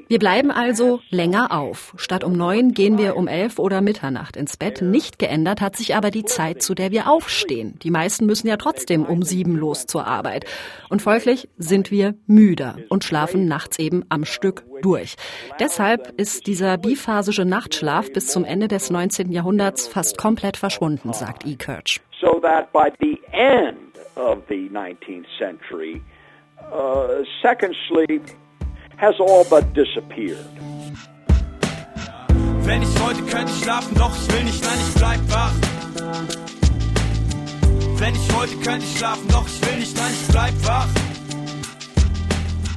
Wir 0.08 0.18
bleiben 0.18 0.50
also 0.50 1.00
länger 1.10 1.52
auf. 1.52 1.94
Statt 1.96 2.24
um 2.24 2.32
neun 2.32 2.72
gehen 2.72 2.98
wir 2.98 3.16
um 3.16 3.28
elf 3.28 3.58
oder 3.58 3.80
Mitternacht 3.80 4.36
ins 4.36 4.56
Bett. 4.56 4.82
Nicht 4.82 5.18
geändert 5.18 5.60
hat 5.60 5.76
sich 5.76 5.94
aber 5.94 6.10
die 6.10 6.24
Zeit, 6.24 6.62
zu 6.62 6.74
der 6.74 6.90
wir 6.90 7.08
aufstehen. 7.08 7.78
Die 7.82 7.90
meisten 7.90 8.26
müssen 8.26 8.48
ja 8.48 8.56
trotzdem 8.56 9.04
um 9.04 9.22
sieben 9.22 9.56
los 9.56 9.86
zur 9.86 10.06
Arbeit. 10.06 10.44
Und 10.88 11.02
folglich 11.02 11.48
sind 11.56 11.90
wir 11.90 12.14
müder 12.26 12.76
und 12.88 13.04
schlafen 13.04 13.46
nachts 13.46 13.78
eben 13.78 14.04
am 14.08 14.24
Stück 14.24 14.64
durch. 14.82 15.16
Deshalb 15.58 16.12
ist 16.18 16.46
dieser 16.46 16.78
biphasische 16.78 17.44
Nachtschlaf 17.44 18.12
bis 18.12 18.28
zum 18.28 18.44
Ende 18.44 18.68
des 18.68 18.90
19. 18.90 19.32
Jahrhunderts 19.32 19.88
fast 19.88 20.18
komplett 20.18 20.56
verschwunden, 20.56 21.12
sagt 21.12 21.46
E. 21.46 21.56
Kirch. 21.56 22.00
So 22.20 22.38
that 22.40 22.72
by 22.72 22.90
the 23.00 23.18
end 23.32 23.78
of 24.16 24.42
the 24.48 24.68
19th 24.68 25.26
century, 25.38 26.02
uh, 26.72 27.24
second 27.42 27.74
sleep 27.88 28.22
has 28.96 29.14
all 29.20 29.44
but 29.44 29.72
disappeared. 29.74 30.46
Wenn 32.62 32.82
ich 32.82 33.00
wollte, 33.00 33.22
könnte 33.22 33.52
ich 33.52 33.62
schlafen, 33.64 33.94
doch 33.96 34.12
ich 34.14 34.32
will 34.32 34.44
nicht, 34.44 34.62
nein, 34.62 34.78
ich 34.86 34.94
bleib 34.94 35.20
wach. 35.30 35.52
Wenn 37.96 38.14
ich 38.14 38.34
wollte, 38.34 38.56
könnte 38.56 38.84
ich 38.84 38.98
schlafen, 38.98 39.28
doch 39.28 39.46
ich 39.46 39.66
will 39.66 39.78
nicht, 39.78 39.96
nein, 39.96 40.12
ich 40.12 40.28
bleib 40.28 40.66
wach. 40.66 40.88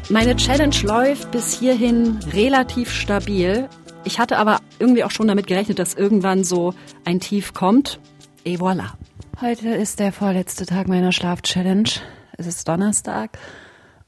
Meine 0.09 0.35
Challenge 0.35 0.75
läuft 0.83 1.31
bis 1.31 1.57
hierhin 1.59 2.19
relativ 2.33 2.91
stabil. 2.91 3.69
Ich 4.03 4.19
hatte 4.19 4.37
aber 4.37 4.59
irgendwie 4.79 5.03
auch 5.03 5.11
schon 5.11 5.27
damit 5.27 5.47
gerechnet, 5.47 5.79
dass 5.79 5.93
irgendwann 5.93 6.43
so 6.43 6.73
ein 7.05 7.19
Tief 7.19 7.53
kommt. 7.53 7.99
Et 8.43 8.59
voilà. 8.59 8.93
Heute 9.39 9.69
ist 9.69 9.99
der 9.99 10.11
vorletzte 10.11 10.65
Tag 10.65 10.87
meiner 10.87 11.11
Schlaf-Challenge. 11.11 11.89
Es 12.37 12.47
ist 12.47 12.67
Donnerstag 12.67 13.37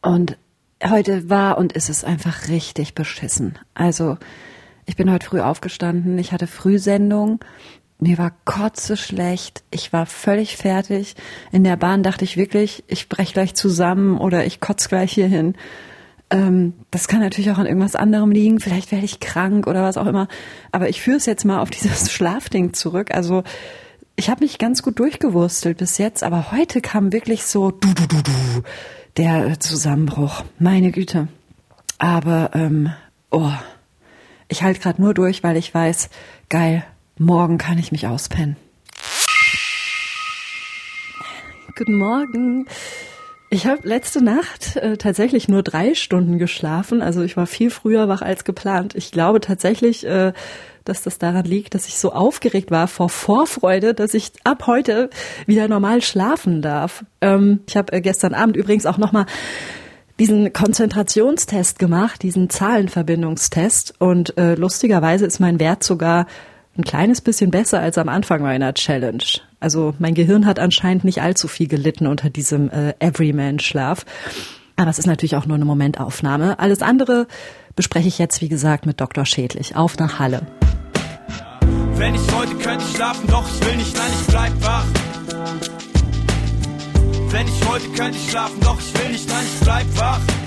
und 0.05 0.37
heute 0.83 1.29
war 1.29 1.57
und 1.57 1.73
ist 1.73 1.89
es 1.89 2.03
einfach 2.03 2.47
richtig 2.47 2.93
beschissen. 2.93 3.57
Also, 3.73 4.17
ich 4.85 4.95
bin 4.95 5.11
heute 5.11 5.25
früh 5.25 5.41
aufgestanden, 5.41 6.19
ich 6.19 6.31
hatte 6.31 6.47
Frühsendung, 6.47 7.39
mir 7.99 8.17
war 8.17 8.33
kotze 8.45 8.97
schlecht, 8.97 9.63
ich 9.71 9.93
war 9.93 10.05
völlig 10.05 10.57
fertig. 10.57 11.15
In 11.51 11.63
der 11.63 11.77
Bahn 11.77 12.03
dachte 12.03 12.23
ich 12.23 12.37
wirklich, 12.37 12.83
ich 12.87 13.09
brech 13.09 13.33
gleich 13.33 13.55
zusammen 13.55 14.19
oder 14.19 14.45
ich 14.45 14.59
kotze 14.59 14.89
gleich 14.89 15.13
hier 15.13 15.27
hin. 15.27 15.55
Ähm, 16.29 16.73
das 16.91 17.07
kann 17.07 17.21
natürlich 17.21 17.51
auch 17.51 17.57
an 17.57 17.65
irgendwas 17.65 17.95
anderem 17.95 18.31
liegen, 18.31 18.59
vielleicht 18.59 18.91
werde 18.91 19.05
ich 19.05 19.19
krank 19.19 19.65
oder 19.65 19.83
was 19.83 19.97
auch 19.97 20.07
immer. 20.07 20.27
Aber 20.71 20.89
ich 20.89 21.01
führe 21.01 21.17
es 21.17 21.25
jetzt 21.25 21.45
mal 21.45 21.61
auf 21.61 21.69
dieses 21.71 22.11
Schlafding 22.11 22.73
zurück. 22.73 23.11
Also 23.11 23.43
ich 24.17 24.29
habe 24.29 24.43
mich 24.43 24.59
ganz 24.59 24.83
gut 24.83 24.99
durchgewurstelt 24.99 25.77
bis 25.77 25.97
jetzt, 25.97 26.23
aber 26.23 26.51
heute 26.51 26.81
kam 26.81 27.11
wirklich 27.11 27.45
so 27.45 27.71
du 27.71 27.93
du 27.93 28.07
du 28.07 28.21
du 28.21 28.63
der 29.17 29.59
Zusammenbruch. 29.59 30.43
Meine 30.59 30.91
Güte. 30.91 31.27
Aber 31.97 32.51
ähm, 32.53 32.91
oh, 33.31 33.51
ich 34.47 34.63
halte 34.63 34.79
gerade 34.79 35.01
nur 35.01 35.13
durch, 35.13 35.43
weil 35.43 35.57
ich 35.57 35.73
weiß, 35.73 36.09
geil, 36.49 36.85
morgen 37.17 37.57
kann 37.57 37.77
ich 37.77 37.91
mich 37.91 38.07
auspennen. 38.07 38.57
Guten 41.77 41.97
Morgen. 41.97 42.67
Ich 43.49 43.67
habe 43.67 43.87
letzte 43.87 44.23
Nacht 44.23 44.75
äh, 44.75 44.97
tatsächlich 44.97 45.47
nur 45.47 45.61
drei 45.61 45.93
Stunden 45.93 46.39
geschlafen. 46.39 47.01
Also 47.01 47.21
ich 47.21 47.37
war 47.37 47.45
viel 47.45 47.69
früher 47.69 48.07
wach 48.07 48.21
als 48.21 48.43
geplant. 48.43 48.95
Ich 48.95 49.11
glaube 49.11 49.39
tatsächlich, 49.39 50.05
äh, 50.05 50.33
dass 50.83 51.03
das 51.03 51.17
daran 51.17 51.45
liegt, 51.45 51.73
dass 51.73 51.87
ich 51.87 51.97
so 51.97 52.11
aufgeregt 52.11 52.71
war 52.71 52.87
vor 52.87 53.09
Vorfreude, 53.09 53.93
dass 53.93 54.13
ich 54.13 54.31
ab 54.43 54.67
heute 54.67 55.09
wieder 55.45 55.67
normal 55.67 56.01
schlafen 56.01 56.61
darf. 56.61 57.05
Ähm, 57.21 57.61
ich 57.67 57.77
habe 57.77 57.93
äh, 57.93 58.01
gestern 58.01 58.33
Abend 58.33 58.55
übrigens 58.55 58.85
auch 58.85 58.97
noch 58.97 59.11
mal 59.11 59.25
diesen 60.19 60.53
Konzentrationstest 60.53 61.77
gemacht, 61.77 62.23
diesen 62.23 62.49
Zahlenverbindungstest 62.49 63.95
und 63.99 64.37
äh, 64.37 64.55
lustigerweise 64.55 65.25
ist 65.25 65.39
mein 65.39 65.59
Wert 65.59 65.83
sogar 65.83 66.25
ein 66.77 66.83
kleines 66.83 67.21
bisschen 67.21 67.51
besser 67.51 67.79
als 67.79 67.97
am 67.97 68.09
Anfang 68.09 68.41
meiner 68.41 68.73
Challenge. 68.73 69.23
Also 69.65 69.95
mein 69.97 70.13
Gehirn 70.13 70.45
hat 70.45 70.59
anscheinend 70.59 71.05
nicht 71.05 71.23
allzu 71.23 71.47
viel 71.47 71.67
gelitten 71.67 72.05
unter 72.05 72.29
diesem 72.29 72.69
äh, 72.69 72.93
Everyman-Schlaf. 72.99 74.05
Aber 74.75 74.91
es 74.91 74.99
ist 74.99 75.07
natürlich 75.07 75.35
auch 75.37 75.47
nur 75.47 75.55
eine 75.55 75.65
Momentaufnahme. 75.65 76.59
Alles 76.59 76.83
andere 76.83 77.25
bespreche 77.75 78.07
ich 78.07 78.19
jetzt, 78.19 78.41
wie 78.41 78.47
gesagt, 78.47 78.85
mit 78.85 79.01
Dr. 79.01 79.25
Schädlich. 79.25 79.75
Auf 79.75 79.97
nach 79.97 80.19
Halle. 80.19 80.45
Wenn 81.95 82.13
ich 82.13 82.31
wollte, 82.31 82.53
könnte 82.57 82.85
ich 82.87 82.95
schlafen, 82.95 83.27
doch 83.27 83.47
ich 83.49 83.65
will 83.65 83.77
nicht, 83.77 83.97
nein, 83.97 84.11
ich 84.21 84.27
bleib 84.27 84.53
wach. 84.63 84.85
Wenn 87.31 87.47
ich 87.47 87.67
wollte, 87.67 87.87
könnte 87.87 88.19
ich 88.19 88.29
schlafen, 88.29 88.59
doch 88.61 88.77
ich 88.79 89.01
will 89.01 89.11
nicht, 89.13 89.27
nein, 89.27 89.45
ich 89.51 89.59
bleib 89.61 89.97
wach. 89.97 90.44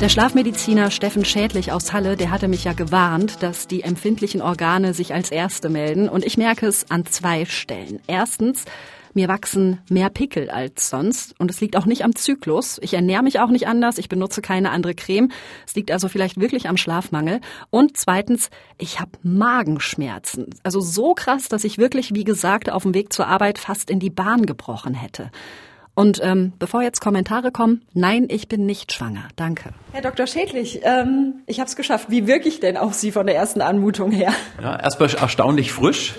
Der 0.00 0.08
Schlafmediziner 0.08 0.92
Steffen 0.92 1.24
Schädlich 1.24 1.72
aus 1.72 1.92
Halle, 1.92 2.16
der 2.16 2.30
hatte 2.30 2.46
mich 2.46 2.62
ja 2.62 2.72
gewarnt, 2.72 3.42
dass 3.42 3.66
die 3.66 3.82
empfindlichen 3.82 4.40
Organe 4.40 4.94
sich 4.94 5.12
als 5.12 5.32
erste 5.32 5.68
melden. 5.68 6.08
Und 6.08 6.24
ich 6.24 6.36
merke 6.36 6.66
es 6.68 6.88
an 6.88 7.04
zwei 7.04 7.44
Stellen. 7.46 7.98
Erstens, 8.06 8.64
mir 9.12 9.26
wachsen 9.26 9.80
mehr 9.90 10.08
Pickel 10.08 10.50
als 10.50 10.88
sonst 10.88 11.34
und 11.40 11.50
es 11.50 11.60
liegt 11.60 11.76
auch 11.76 11.84
nicht 11.84 12.04
am 12.04 12.14
Zyklus. 12.14 12.78
Ich 12.80 12.94
ernähre 12.94 13.24
mich 13.24 13.40
auch 13.40 13.48
nicht 13.48 13.66
anders, 13.66 13.98
ich 13.98 14.08
benutze 14.08 14.40
keine 14.40 14.70
andere 14.70 14.94
Creme. 14.94 15.32
Es 15.66 15.74
liegt 15.74 15.90
also 15.90 16.08
vielleicht 16.08 16.40
wirklich 16.40 16.68
am 16.68 16.76
Schlafmangel. 16.76 17.40
Und 17.70 17.96
zweitens, 17.96 18.50
ich 18.78 19.00
habe 19.00 19.10
Magenschmerzen. 19.24 20.50
Also 20.62 20.80
so 20.80 21.14
krass, 21.14 21.48
dass 21.48 21.64
ich 21.64 21.76
wirklich, 21.76 22.14
wie 22.14 22.24
gesagt, 22.24 22.70
auf 22.70 22.84
dem 22.84 22.94
Weg 22.94 23.12
zur 23.12 23.26
Arbeit 23.26 23.58
fast 23.58 23.90
in 23.90 23.98
die 23.98 24.10
Bahn 24.10 24.46
gebrochen 24.46 24.94
hätte. 24.94 25.32
Und 25.98 26.20
ähm, 26.22 26.52
bevor 26.60 26.80
jetzt 26.84 27.00
Kommentare 27.00 27.50
kommen, 27.50 27.82
nein, 27.92 28.28
ich 28.30 28.46
bin 28.46 28.66
nicht 28.66 28.92
schwanger. 28.92 29.26
Danke. 29.34 29.70
Herr 29.90 30.00
Dr. 30.00 30.28
Schädlich, 30.28 30.78
ähm, 30.84 31.42
ich 31.48 31.58
habe 31.58 31.68
es 31.68 31.74
geschafft. 31.74 32.08
Wie 32.08 32.28
wirke 32.28 32.46
ich 32.46 32.60
denn 32.60 32.76
auf 32.76 32.94
Sie 32.94 33.10
von 33.10 33.26
der 33.26 33.34
ersten 33.34 33.60
Anmutung 33.60 34.12
her? 34.12 34.32
Ja, 34.62 34.78
erstmal 34.78 35.12
erstaunlich 35.12 35.72
frisch 35.72 36.14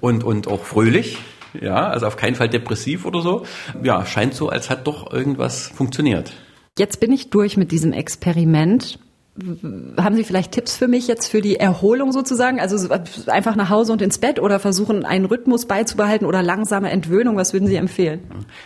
und, 0.00 0.22
und 0.22 0.46
auch 0.46 0.62
fröhlich. 0.62 1.18
Ja, 1.60 1.88
also 1.88 2.06
auf 2.06 2.16
keinen 2.16 2.36
Fall 2.36 2.48
depressiv 2.48 3.06
oder 3.06 3.22
so. 3.22 3.44
Ja, 3.82 4.06
scheint 4.06 4.34
so, 4.34 4.50
als 4.50 4.70
hat 4.70 4.86
doch 4.86 5.12
irgendwas 5.12 5.66
funktioniert. 5.66 6.32
Jetzt 6.78 7.00
bin 7.00 7.10
ich 7.10 7.30
durch 7.30 7.56
mit 7.56 7.72
diesem 7.72 7.92
Experiment. 7.92 9.00
Haben 9.36 10.14
Sie 10.14 10.22
vielleicht 10.22 10.52
Tipps 10.52 10.76
für 10.76 10.86
mich 10.86 11.08
jetzt 11.08 11.26
für 11.26 11.40
die 11.40 11.56
Erholung 11.56 12.12
sozusagen? 12.12 12.60
Also 12.60 12.88
einfach 13.26 13.56
nach 13.56 13.68
Hause 13.68 13.92
und 13.92 14.00
ins 14.00 14.18
Bett 14.18 14.38
oder 14.38 14.60
versuchen, 14.60 15.04
einen 15.04 15.24
Rhythmus 15.24 15.66
beizubehalten 15.66 16.24
oder 16.24 16.40
langsame 16.40 16.90
Entwöhnung? 16.90 17.36
Was 17.36 17.52
würden 17.52 17.66
Sie 17.66 17.74
empfehlen? 17.74 18.20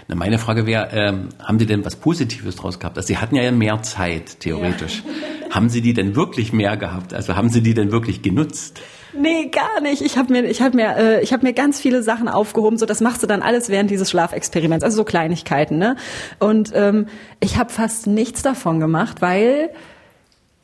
Na, 0.09 0.15
meine 0.15 0.39
Frage 0.39 0.67
wäre, 0.67 0.91
ähm, 0.93 1.31
haben 1.43 1.59
Sie 1.59 1.65
denn 1.65 1.87
was 1.87 1.97
Positives 1.97 2.57
draus 2.57 2.79
gehabt? 2.79 2.99
Also 2.99 3.07
Sie 3.07 3.17
hatten 3.17 3.35
ja 3.35 3.51
mehr 3.51 3.81
Zeit, 3.83 4.41
theoretisch. 4.41 5.03
Ja. 5.49 5.55
haben 5.55 5.71
Sie 5.71 5.81
die 5.81 5.95
denn 5.95 6.15
wirklich 6.15 6.53
mehr 6.53 6.77
gehabt? 6.77 7.15
Also 7.15 7.35
haben 7.35 7.49
Sie 7.49 7.63
die 7.63 7.73
denn 7.73 7.91
wirklich 7.91 8.21
genutzt? 8.21 8.83
Nee, 9.15 9.47
gar 9.47 9.81
nicht. 9.81 10.03
Ich 10.03 10.19
habe 10.19 10.31
mir, 10.31 10.45
ich 10.45 10.61
hab 10.61 10.75
mir, 10.75 10.97
äh, 10.99 11.23
ich 11.23 11.33
hab 11.33 11.43
mir 11.43 11.55
ganz 11.55 11.81
viele 11.81 12.03
Sachen 12.03 12.29
aufgehoben. 12.29 12.77
So, 12.77 12.85
das 12.85 13.01
machst 13.01 13.23
du 13.23 13.27
dann 13.27 13.41
alles 13.41 13.71
während 13.71 13.91
dieses 13.91 14.11
Schlafexperiments. 14.11 14.85
Also 14.85 14.99
so 14.99 15.05
Kleinigkeiten, 15.05 15.79
ne? 15.79 15.97
Und 16.39 16.73
ähm, 16.75 17.07
ich 17.41 17.57
habe 17.57 17.71
fast 17.71 18.07
nichts 18.07 18.43
davon 18.43 18.81
gemacht, 18.81 19.23
weil 19.23 19.71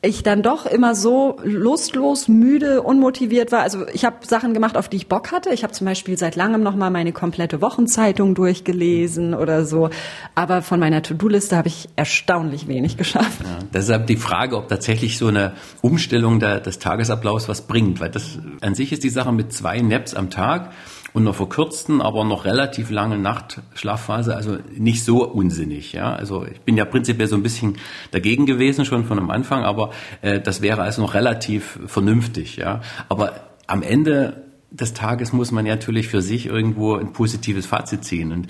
ich 0.05 0.23
dann 0.23 0.43
doch 0.43 0.67
immer 0.67 0.95
so 0.95 1.39
lustlos, 1.43 2.29
müde, 2.29 2.83
unmotiviert 2.83 3.53
war. 3.53 3.63
Also 3.63 3.87
ich 3.93 4.05
habe 4.05 4.17
Sachen 4.27 4.55
gemacht, 4.55 4.77
auf 4.77 4.89
die 4.89 4.97
ich 4.97 5.09
Bock 5.09 5.33
hatte. 5.33 5.51
Ich 5.51 5.63
habe 5.63 5.73
zum 5.73 5.87
Beispiel 5.87 6.19
seit 6.19 6.37
langem 6.37 6.63
noch 6.63 6.77
mal 6.77 6.91
meine 6.91 7.13
komplette 7.13 7.61
Wochenzeitung 7.61 8.35
durchgelesen 8.35 9.35
oder 9.35 9.65
so. 9.65 9.91
Aber 10.35 10.63
von 10.63 10.79
meiner 10.79 11.03
To-Do-Liste 11.03 11.57
habe 11.57 11.69
ich 11.69 11.89
erstaunlich 11.97 12.69
wenig 12.69 12.97
geschafft. 12.97 13.41
Ja, 13.43 13.59
deshalb 13.73 14.07
die 14.07 14.17
Frage, 14.17 14.57
ob 14.57 14.69
tatsächlich 14.69 15.19
so 15.19 15.29
eine 15.29 15.53
Umstellung 15.81 16.39
der, 16.39 16.61
des 16.61 16.79
Tagesablaufs 16.79 17.49
was 17.49 17.63
bringt. 17.63 18.01
Weil 18.01 18.11
das 18.11 18.39
an 18.61 18.75
sich 18.75 18.93
ist 18.93 19.05
die 19.05 19.11
Sache 19.11 19.33
mit 19.33 19.53
zwei 19.53 19.81
Naps 19.81 20.15
am 20.15 20.31
Tag 20.31 20.73
und 21.15 21.23
einer 21.23 21.33
verkürzten, 21.33 22.03
aber 22.03 22.25
noch 22.25 22.45
relativ 22.45 22.91
langen 22.91 23.23
Nachtschlafphase, 23.23 24.35
also 24.35 24.59
nicht 24.77 25.05
so 25.05 25.25
unsinnig. 25.25 25.93
Ja, 25.93 26.13
also 26.13 26.45
ich 26.45 26.61
bin 26.63 26.77
ja 26.77 26.85
prinzipiell 26.85 27.29
so 27.29 27.37
ein 27.37 27.43
bisschen 27.45 27.77
dagegen 28.11 28.47
gewesen 28.47 28.85
schon 28.85 29.05
von 29.05 29.21
am 29.21 29.31
Anfang, 29.31 29.63
aber 29.63 29.93
äh, 30.23 30.41
das 30.41 30.61
wäre 30.61 30.83
also 30.83 31.01
noch 31.01 31.15
relativ 31.15 31.79
vernünftig. 31.87 32.57
Ja, 32.57 32.81
aber 33.09 33.49
am 33.69 33.83
Ende 33.83 34.43
des 34.73 34.93
Tages 34.93 35.33
muss 35.33 35.53
man 35.53 35.65
natürlich 35.65 36.09
für 36.09 36.21
sich 36.21 36.47
irgendwo 36.47 36.97
ein 36.97 37.13
positives 37.13 37.65
Fazit 37.65 38.05
ziehen. 38.05 38.33
Und 38.33 38.49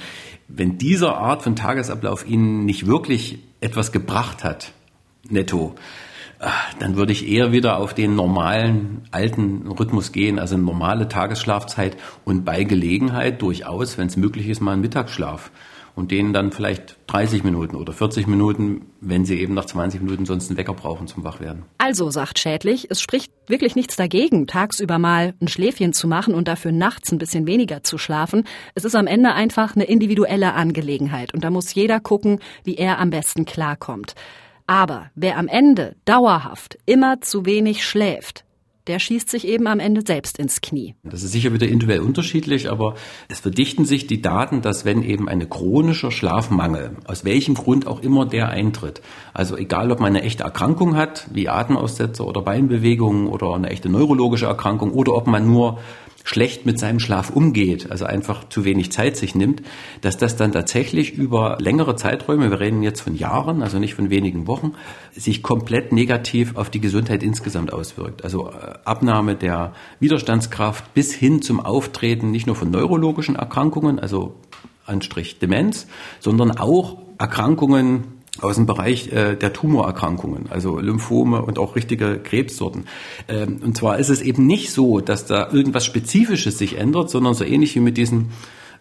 wenn 0.48 0.78
dieser 0.78 1.18
Art 1.18 1.42
von 1.42 1.56
Tagesablauf 1.56 2.26
Ihnen 2.26 2.64
nicht 2.64 2.86
wirklich 2.86 3.40
etwas 3.60 3.92
gebracht 3.92 4.42
hat, 4.42 4.72
netto, 5.28 5.74
dann 6.78 6.96
würde 6.96 7.12
ich 7.12 7.28
eher 7.28 7.52
wieder 7.52 7.78
auf 7.78 7.94
den 7.94 8.14
normalen 8.14 9.02
alten 9.10 9.66
Rhythmus 9.68 10.12
gehen, 10.12 10.38
also 10.38 10.54
eine 10.54 10.64
normale 10.64 11.08
Tagesschlafzeit 11.08 11.96
und 12.24 12.44
bei 12.44 12.64
Gelegenheit 12.64 13.42
durchaus, 13.42 13.98
wenn 13.98 14.08
es 14.08 14.16
möglich 14.16 14.48
ist, 14.48 14.60
mal 14.60 14.72
einen 14.72 14.82
Mittagsschlaf 14.82 15.50
und 15.94 16.10
den 16.10 16.32
dann 16.32 16.50
vielleicht 16.50 16.96
30 17.06 17.44
Minuten 17.44 17.76
oder 17.76 17.92
40 17.92 18.26
Minuten, 18.26 18.86
wenn 19.00 19.24
sie 19.24 19.38
eben 19.40 19.54
nach 19.54 19.64
20 19.64 20.02
Minuten 20.02 20.26
sonst 20.26 20.48
einen 20.48 20.56
Wecker 20.56 20.74
brauchen 20.74 21.06
zum 21.06 21.22
Wachwerden. 21.24 21.62
Also, 21.78 22.10
sagt 22.10 22.38
Schädlich, 22.38 22.88
es 22.90 23.00
spricht 23.00 23.32
wirklich 23.46 23.76
nichts 23.76 23.96
dagegen, 23.96 24.46
tagsüber 24.46 24.98
mal 24.98 25.34
ein 25.40 25.48
Schläfchen 25.48 25.92
zu 25.92 26.08
machen 26.08 26.34
und 26.34 26.48
dafür 26.48 26.72
nachts 26.72 27.12
ein 27.12 27.18
bisschen 27.18 27.46
weniger 27.46 27.82
zu 27.82 27.98
schlafen. 27.98 28.44
Es 28.74 28.84
ist 28.84 28.96
am 28.96 29.06
Ende 29.06 29.34
einfach 29.34 29.76
eine 29.76 29.84
individuelle 29.84 30.54
Angelegenheit 30.54 31.32
und 31.32 31.44
da 31.44 31.50
muss 31.50 31.74
jeder 31.74 32.00
gucken, 32.00 32.40
wie 32.64 32.74
er 32.74 32.98
am 32.98 33.10
besten 33.10 33.44
klarkommt. 33.44 34.14
Aber 34.66 35.10
wer 35.14 35.36
am 35.36 35.48
Ende 35.48 35.96
dauerhaft 36.04 36.78
immer 36.86 37.20
zu 37.20 37.44
wenig 37.44 37.84
schläft, 37.84 38.44
der 38.86 38.98
schießt 38.98 39.30
sich 39.30 39.46
eben 39.46 39.66
am 39.66 39.80
Ende 39.80 40.02
selbst 40.06 40.38
ins 40.38 40.60
Knie. 40.60 40.94
Das 41.04 41.22
ist 41.22 41.32
sicher 41.32 41.52
wieder 41.54 41.66
individuell 41.66 42.00
unterschiedlich, 42.00 42.70
aber 42.70 42.94
es 43.28 43.40
verdichten 43.40 43.86
sich 43.86 44.06
die 44.06 44.20
Daten, 44.20 44.60
dass 44.60 44.84
wenn 44.84 45.02
eben 45.02 45.28
ein 45.28 45.48
chronischer 45.48 46.10
Schlafmangel, 46.10 46.96
aus 47.06 47.24
welchem 47.24 47.54
Grund 47.54 47.86
auch 47.86 48.00
immer 48.00 48.26
der 48.26 48.50
eintritt, 48.50 49.00
also 49.32 49.56
egal 49.56 49.90
ob 49.90 50.00
man 50.00 50.08
eine 50.14 50.22
echte 50.22 50.44
Erkrankung 50.44 50.96
hat, 50.96 51.28
wie 51.32 51.48
Atemaussetzer 51.48 52.26
oder 52.26 52.42
Beinbewegungen 52.42 53.26
oder 53.28 53.54
eine 53.54 53.70
echte 53.70 53.88
neurologische 53.88 54.46
Erkrankung 54.46 54.92
oder 54.92 55.14
ob 55.14 55.26
man 55.26 55.46
nur 55.46 55.78
schlecht 56.24 56.64
mit 56.64 56.78
seinem 56.78 57.00
Schlaf 57.00 57.30
umgeht, 57.30 57.90
also 57.90 58.06
einfach 58.06 58.48
zu 58.48 58.64
wenig 58.64 58.90
Zeit 58.90 59.16
sich 59.16 59.34
nimmt, 59.34 59.62
dass 60.00 60.16
das 60.16 60.36
dann 60.36 60.52
tatsächlich 60.52 61.12
über 61.12 61.58
längere 61.60 61.96
Zeiträume, 61.96 62.50
wir 62.50 62.60
reden 62.60 62.82
jetzt 62.82 63.02
von 63.02 63.14
Jahren, 63.14 63.62
also 63.62 63.78
nicht 63.78 63.94
von 63.94 64.08
wenigen 64.08 64.46
Wochen, 64.46 64.72
sich 65.14 65.42
komplett 65.42 65.92
negativ 65.92 66.56
auf 66.56 66.70
die 66.70 66.80
Gesundheit 66.80 67.22
insgesamt 67.22 67.74
auswirkt. 67.74 68.24
Also 68.24 68.48
äh, 68.48 68.78
Abnahme 68.86 69.36
der 69.36 69.74
Widerstandskraft 70.00 70.94
bis 70.94 71.12
hin 71.12 71.42
zum 71.42 71.60
Auftreten 71.60 72.30
nicht 72.30 72.46
nur 72.46 72.56
von 72.56 72.70
neurologischen 72.70 73.36
Erkrankungen, 73.36 73.98
also 73.98 74.34
Anstrich 74.86 75.38
Demenz, 75.38 75.86
sondern 76.20 76.52
auch 76.52 76.98
Erkrankungen 77.18 78.13
aus 78.40 78.56
dem 78.56 78.66
Bereich 78.66 79.12
äh, 79.12 79.36
der 79.36 79.52
Tumorerkrankungen, 79.52 80.46
also 80.50 80.78
Lymphome 80.78 81.42
und 81.42 81.58
auch 81.58 81.76
richtige 81.76 82.18
Krebssorten. 82.18 82.86
Ähm, 83.28 83.60
und 83.62 83.76
zwar 83.76 83.98
ist 83.98 84.08
es 84.08 84.20
eben 84.20 84.46
nicht 84.46 84.72
so, 84.72 85.00
dass 85.00 85.26
da 85.26 85.50
irgendwas 85.52 85.84
Spezifisches 85.84 86.58
sich 86.58 86.76
ändert, 86.76 87.10
sondern 87.10 87.34
so 87.34 87.44
ähnlich 87.44 87.74
wie 87.76 87.80
mit 87.80 87.96
diesem 87.96 88.30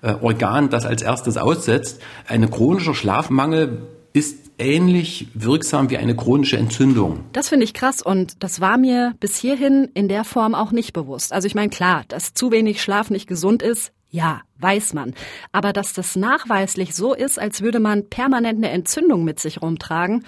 äh, 0.02 0.16
Organ, 0.22 0.70
das 0.70 0.86
als 0.86 1.02
erstes 1.02 1.38
aussetzt. 1.38 2.02
Ein 2.28 2.50
chronischer 2.50 2.96
Schlafmangel 2.96 3.88
ist 4.13 4.44
ähnlich 4.60 5.28
wirksam 5.34 5.89
wie 5.89 5.98
eine 5.98 6.16
chronische 6.16 6.58
Entzündung. 6.58 7.22
Das 7.34 7.50
finde 7.50 7.66
ich 7.66 7.74
krass 7.74 8.02
und 8.02 8.44
das 8.44 8.62
war 8.62 8.78
mir 8.78 9.13
bis 9.20 9.38
hierhin 9.38 9.89
in 9.94 10.08
der 10.08 10.24
Form 10.24 10.54
auch 10.56 10.72
nicht 10.72 10.94
bewusst. 10.94 11.34
Also 11.34 11.48
ich 11.48 11.56
meine, 11.56 11.70
klar, 11.70 12.04
dass 12.08 12.34
zu 12.34 12.52
wenig 12.52 12.82
Schlaf 12.82 13.10
nicht 13.10 13.28
gesund 13.28 13.63
ist, 13.63 13.92
ja, 14.13 14.41
weiß 14.60 14.93
man. 14.93 15.15
Aber 15.52 15.73
dass 15.73 15.93
das 15.93 16.15
nachweislich 16.15 16.93
so 16.93 17.15
ist, 17.15 17.39
als 17.39 17.62
würde 17.62 17.80
man 17.80 18.10
permanent 18.10 18.60
eine 18.60 18.69
Entzündung 18.69 19.23
mit 19.23 19.39
sich 19.39 19.62
rumtragen, 19.62 20.23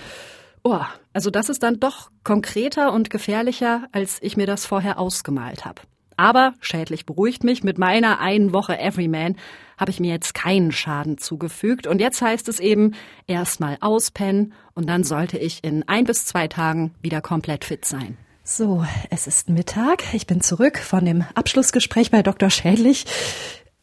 oh, 0.63 0.81
also 1.13 1.29
das 1.29 1.49
ist 1.49 1.61
dann 1.61 1.79
doch 1.79 2.09
konkreter 2.23 2.91
und 2.91 3.11
gefährlicher, 3.11 3.87
als 3.91 4.17
ich 4.21 4.37
mir 4.37 4.47
das 4.47 4.65
vorher 4.65 4.99
ausgemalt 4.99 5.65
habe. 5.65 5.83
Aber 6.17 6.55
schädlich 6.61 7.05
beruhigt 7.05 7.43
mich, 7.43 7.63
mit 7.63 7.77
meiner 7.77 8.19
einen 8.19 8.53
Woche 8.53 8.79
Everyman 8.79 9.35
habe 9.77 9.91
ich 9.91 9.99
mir 9.99 10.11
jetzt 10.11 10.33
keinen 10.33 10.71
Schaden 10.71 11.19
zugefügt. 11.19 11.85
Und 11.85 11.99
jetzt 11.99 12.21
heißt 12.21 12.49
es 12.49 12.59
eben 12.59 12.95
erstmal 13.27 13.77
auspennen 13.81 14.53
und 14.73 14.89
dann 14.89 15.03
sollte 15.03 15.37
ich 15.37 15.63
in 15.63 15.87
ein 15.87 16.05
bis 16.05 16.25
zwei 16.25 16.47
Tagen 16.47 16.95
wieder 17.01 17.21
komplett 17.21 17.65
fit 17.65 17.85
sein. 17.85 18.17
So, 18.43 18.85
es 19.09 19.27
ist 19.27 19.49
Mittag. 19.49 20.13
Ich 20.13 20.25
bin 20.25 20.41
zurück 20.41 20.79
von 20.79 21.05
dem 21.05 21.23
Abschlussgespräch 21.35 22.09
bei 22.09 22.23
Dr. 22.23 22.49
Schädlich 22.49 23.05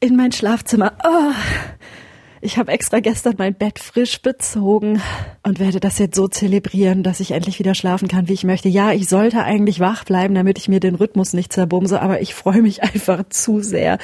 in 0.02 0.16
mein 0.16 0.32
Schlafzimmer. 0.32 0.94
Oh, 1.04 1.32
ich 2.40 2.58
habe 2.58 2.72
extra 2.72 2.98
gestern 2.98 3.36
mein 3.38 3.54
Bett 3.54 3.78
frisch 3.78 4.20
bezogen 4.20 5.00
und 5.44 5.60
werde 5.60 5.78
das 5.78 5.98
jetzt 6.00 6.16
so 6.16 6.26
zelebrieren, 6.26 7.04
dass 7.04 7.20
ich 7.20 7.30
endlich 7.30 7.60
wieder 7.60 7.76
schlafen 7.76 8.08
kann, 8.08 8.26
wie 8.26 8.32
ich 8.32 8.42
möchte. 8.42 8.68
Ja, 8.68 8.90
ich 8.90 9.08
sollte 9.08 9.44
eigentlich 9.44 9.78
wach 9.78 10.02
bleiben, 10.04 10.34
damit 10.34 10.58
ich 10.58 10.68
mir 10.68 10.80
den 10.80 10.96
Rhythmus 10.96 11.34
nicht 11.34 11.52
zerbumse, 11.52 12.02
aber 12.02 12.20
ich 12.20 12.34
freue 12.34 12.62
mich 12.62 12.82
einfach 12.94 13.22
zu 13.30 13.60
sehr, 13.60 13.98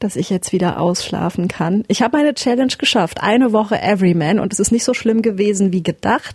dass 0.00 0.16
ich 0.16 0.30
jetzt 0.30 0.52
wieder 0.52 0.80
ausschlafen 0.80 1.46
kann. 1.46 1.84
Ich 1.86 2.02
habe 2.02 2.16
meine 2.16 2.34
Challenge 2.34 2.74
geschafft, 2.76 3.22
eine 3.22 3.52
Woche 3.52 3.80
Everyman 3.80 4.40
und 4.40 4.52
es 4.52 4.58
ist 4.58 4.72
nicht 4.72 4.84
so 4.84 4.94
schlimm 4.94 5.22
gewesen 5.22 5.72
wie 5.72 5.84
gedacht. 5.84 6.34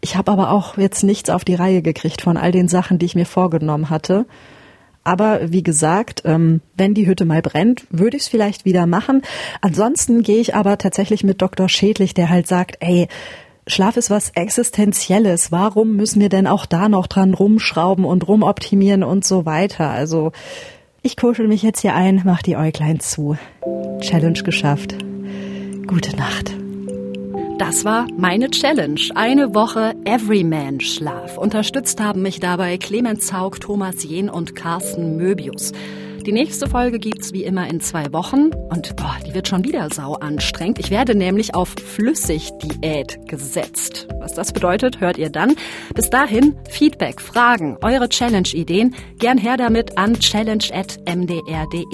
Ich 0.00 0.16
habe 0.16 0.32
aber 0.32 0.50
auch 0.50 0.76
jetzt 0.76 1.04
nichts 1.04 1.30
auf 1.30 1.44
die 1.44 1.54
Reihe 1.54 1.82
gekriegt 1.82 2.20
von 2.20 2.36
all 2.36 2.50
den 2.50 2.66
Sachen, 2.66 2.98
die 2.98 3.06
ich 3.06 3.14
mir 3.14 3.26
vorgenommen 3.26 3.90
hatte. 3.90 4.26
Aber 5.04 5.52
wie 5.52 5.62
gesagt, 5.62 6.22
ähm, 6.24 6.62
wenn 6.76 6.94
die 6.94 7.06
Hütte 7.06 7.26
mal 7.26 7.42
brennt, 7.42 7.86
würde 7.90 8.16
ich 8.16 8.24
es 8.24 8.28
vielleicht 8.28 8.64
wieder 8.64 8.86
machen. 8.86 9.22
Ansonsten 9.60 10.22
gehe 10.22 10.40
ich 10.40 10.54
aber 10.54 10.78
tatsächlich 10.78 11.22
mit 11.22 11.42
Dr. 11.42 11.68
Schädlich, 11.68 12.14
der 12.14 12.30
halt 12.30 12.46
sagt, 12.46 12.78
ey, 12.80 13.08
Schlaf 13.66 13.96
ist 13.96 14.10
was 14.10 14.30
Existenzielles. 14.30 15.52
Warum 15.52 15.96
müssen 15.96 16.20
wir 16.20 16.28
denn 16.28 16.46
auch 16.46 16.66
da 16.66 16.88
noch 16.88 17.06
dran 17.06 17.34
rumschrauben 17.34 18.04
und 18.04 18.26
rumoptimieren 18.26 19.02
und 19.02 19.24
so 19.24 19.46
weiter? 19.46 19.90
Also 19.90 20.32
ich 21.02 21.16
kuschel 21.16 21.48
mich 21.48 21.62
jetzt 21.62 21.80
hier 21.80 21.94
ein, 21.94 22.22
mach 22.24 22.42
die 22.42 22.56
Äuglein 22.56 23.00
zu. 23.00 23.36
Challenge 24.00 24.42
geschafft. 24.42 24.96
Gute 25.86 26.16
Nacht. 26.16 26.63
Das 27.58 27.84
war 27.84 28.08
meine 28.16 28.50
Challenge. 28.50 29.00
Eine 29.14 29.54
Woche 29.54 29.94
Everyman-Schlaf. 30.04 31.38
Unterstützt 31.38 32.00
haben 32.00 32.22
mich 32.22 32.40
dabei 32.40 32.78
Clemens 32.78 33.26
Zaug, 33.26 33.60
Thomas 33.60 34.02
Jehn 34.02 34.28
und 34.28 34.56
Carsten 34.56 35.16
Möbius. 35.16 35.70
Die 36.26 36.32
nächste 36.32 36.68
Folge 36.68 36.98
gibt's 36.98 37.32
wie 37.32 37.44
immer 37.44 37.68
in 37.68 37.80
zwei 37.80 38.12
Wochen 38.12 38.50
und 38.70 38.96
boah, 38.96 39.16
die 39.24 39.34
wird 39.34 39.46
schon 39.46 39.62
wieder 39.62 39.88
sau 39.92 40.14
anstrengend. 40.14 40.80
Ich 40.80 40.90
werde 40.90 41.14
nämlich 41.14 41.54
auf 41.54 41.68
Flüssigdiät 41.68 43.20
gesetzt. 43.28 44.08
Was 44.18 44.34
das 44.34 44.52
bedeutet, 44.52 45.00
hört 45.00 45.16
ihr 45.18 45.30
dann. 45.30 45.54
Bis 45.94 46.10
dahin 46.10 46.56
Feedback, 46.68 47.20
Fragen, 47.20 47.76
eure 47.82 48.08
Challenge-Ideen 48.08 48.96
gern 49.18 49.38
her 49.38 49.56
damit 49.56 49.96
an 49.96 50.14
challenge@mdr.de. 50.14 51.84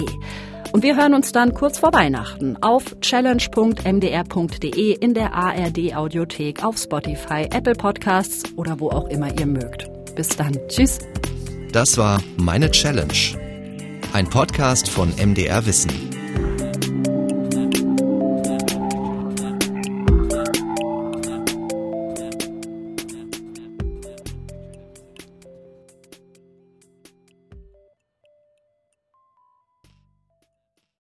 Und 0.71 0.83
wir 0.83 0.95
hören 0.95 1.13
uns 1.13 1.31
dann 1.31 1.53
kurz 1.53 1.79
vor 1.79 1.93
Weihnachten 1.93 2.57
auf 2.61 2.99
challenge.mdr.de 3.01 4.93
in 4.93 5.13
der 5.13 5.33
ARD 5.33 5.95
Audiothek, 5.95 6.63
auf 6.63 6.77
Spotify, 6.77 7.47
Apple 7.51 7.75
Podcasts 7.75 8.43
oder 8.55 8.79
wo 8.79 8.89
auch 8.89 9.09
immer 9.09 9.37
ihr 9.37 9.45
mögt. 9.45 9.89
Bis 10.15 10.29
dann. 10.29 10.57
Tschüss. 10.67 10.99
Das 11.71 11.97
war 11.97 12.21
Meine 12.37 12.71
Challenge. 12.71 13.13
Ein 14.13 14.29
Podcast 14.29 14.89
von 14.89 15.09
MDR 15.17 15.65
Wissen. 15.65 16.20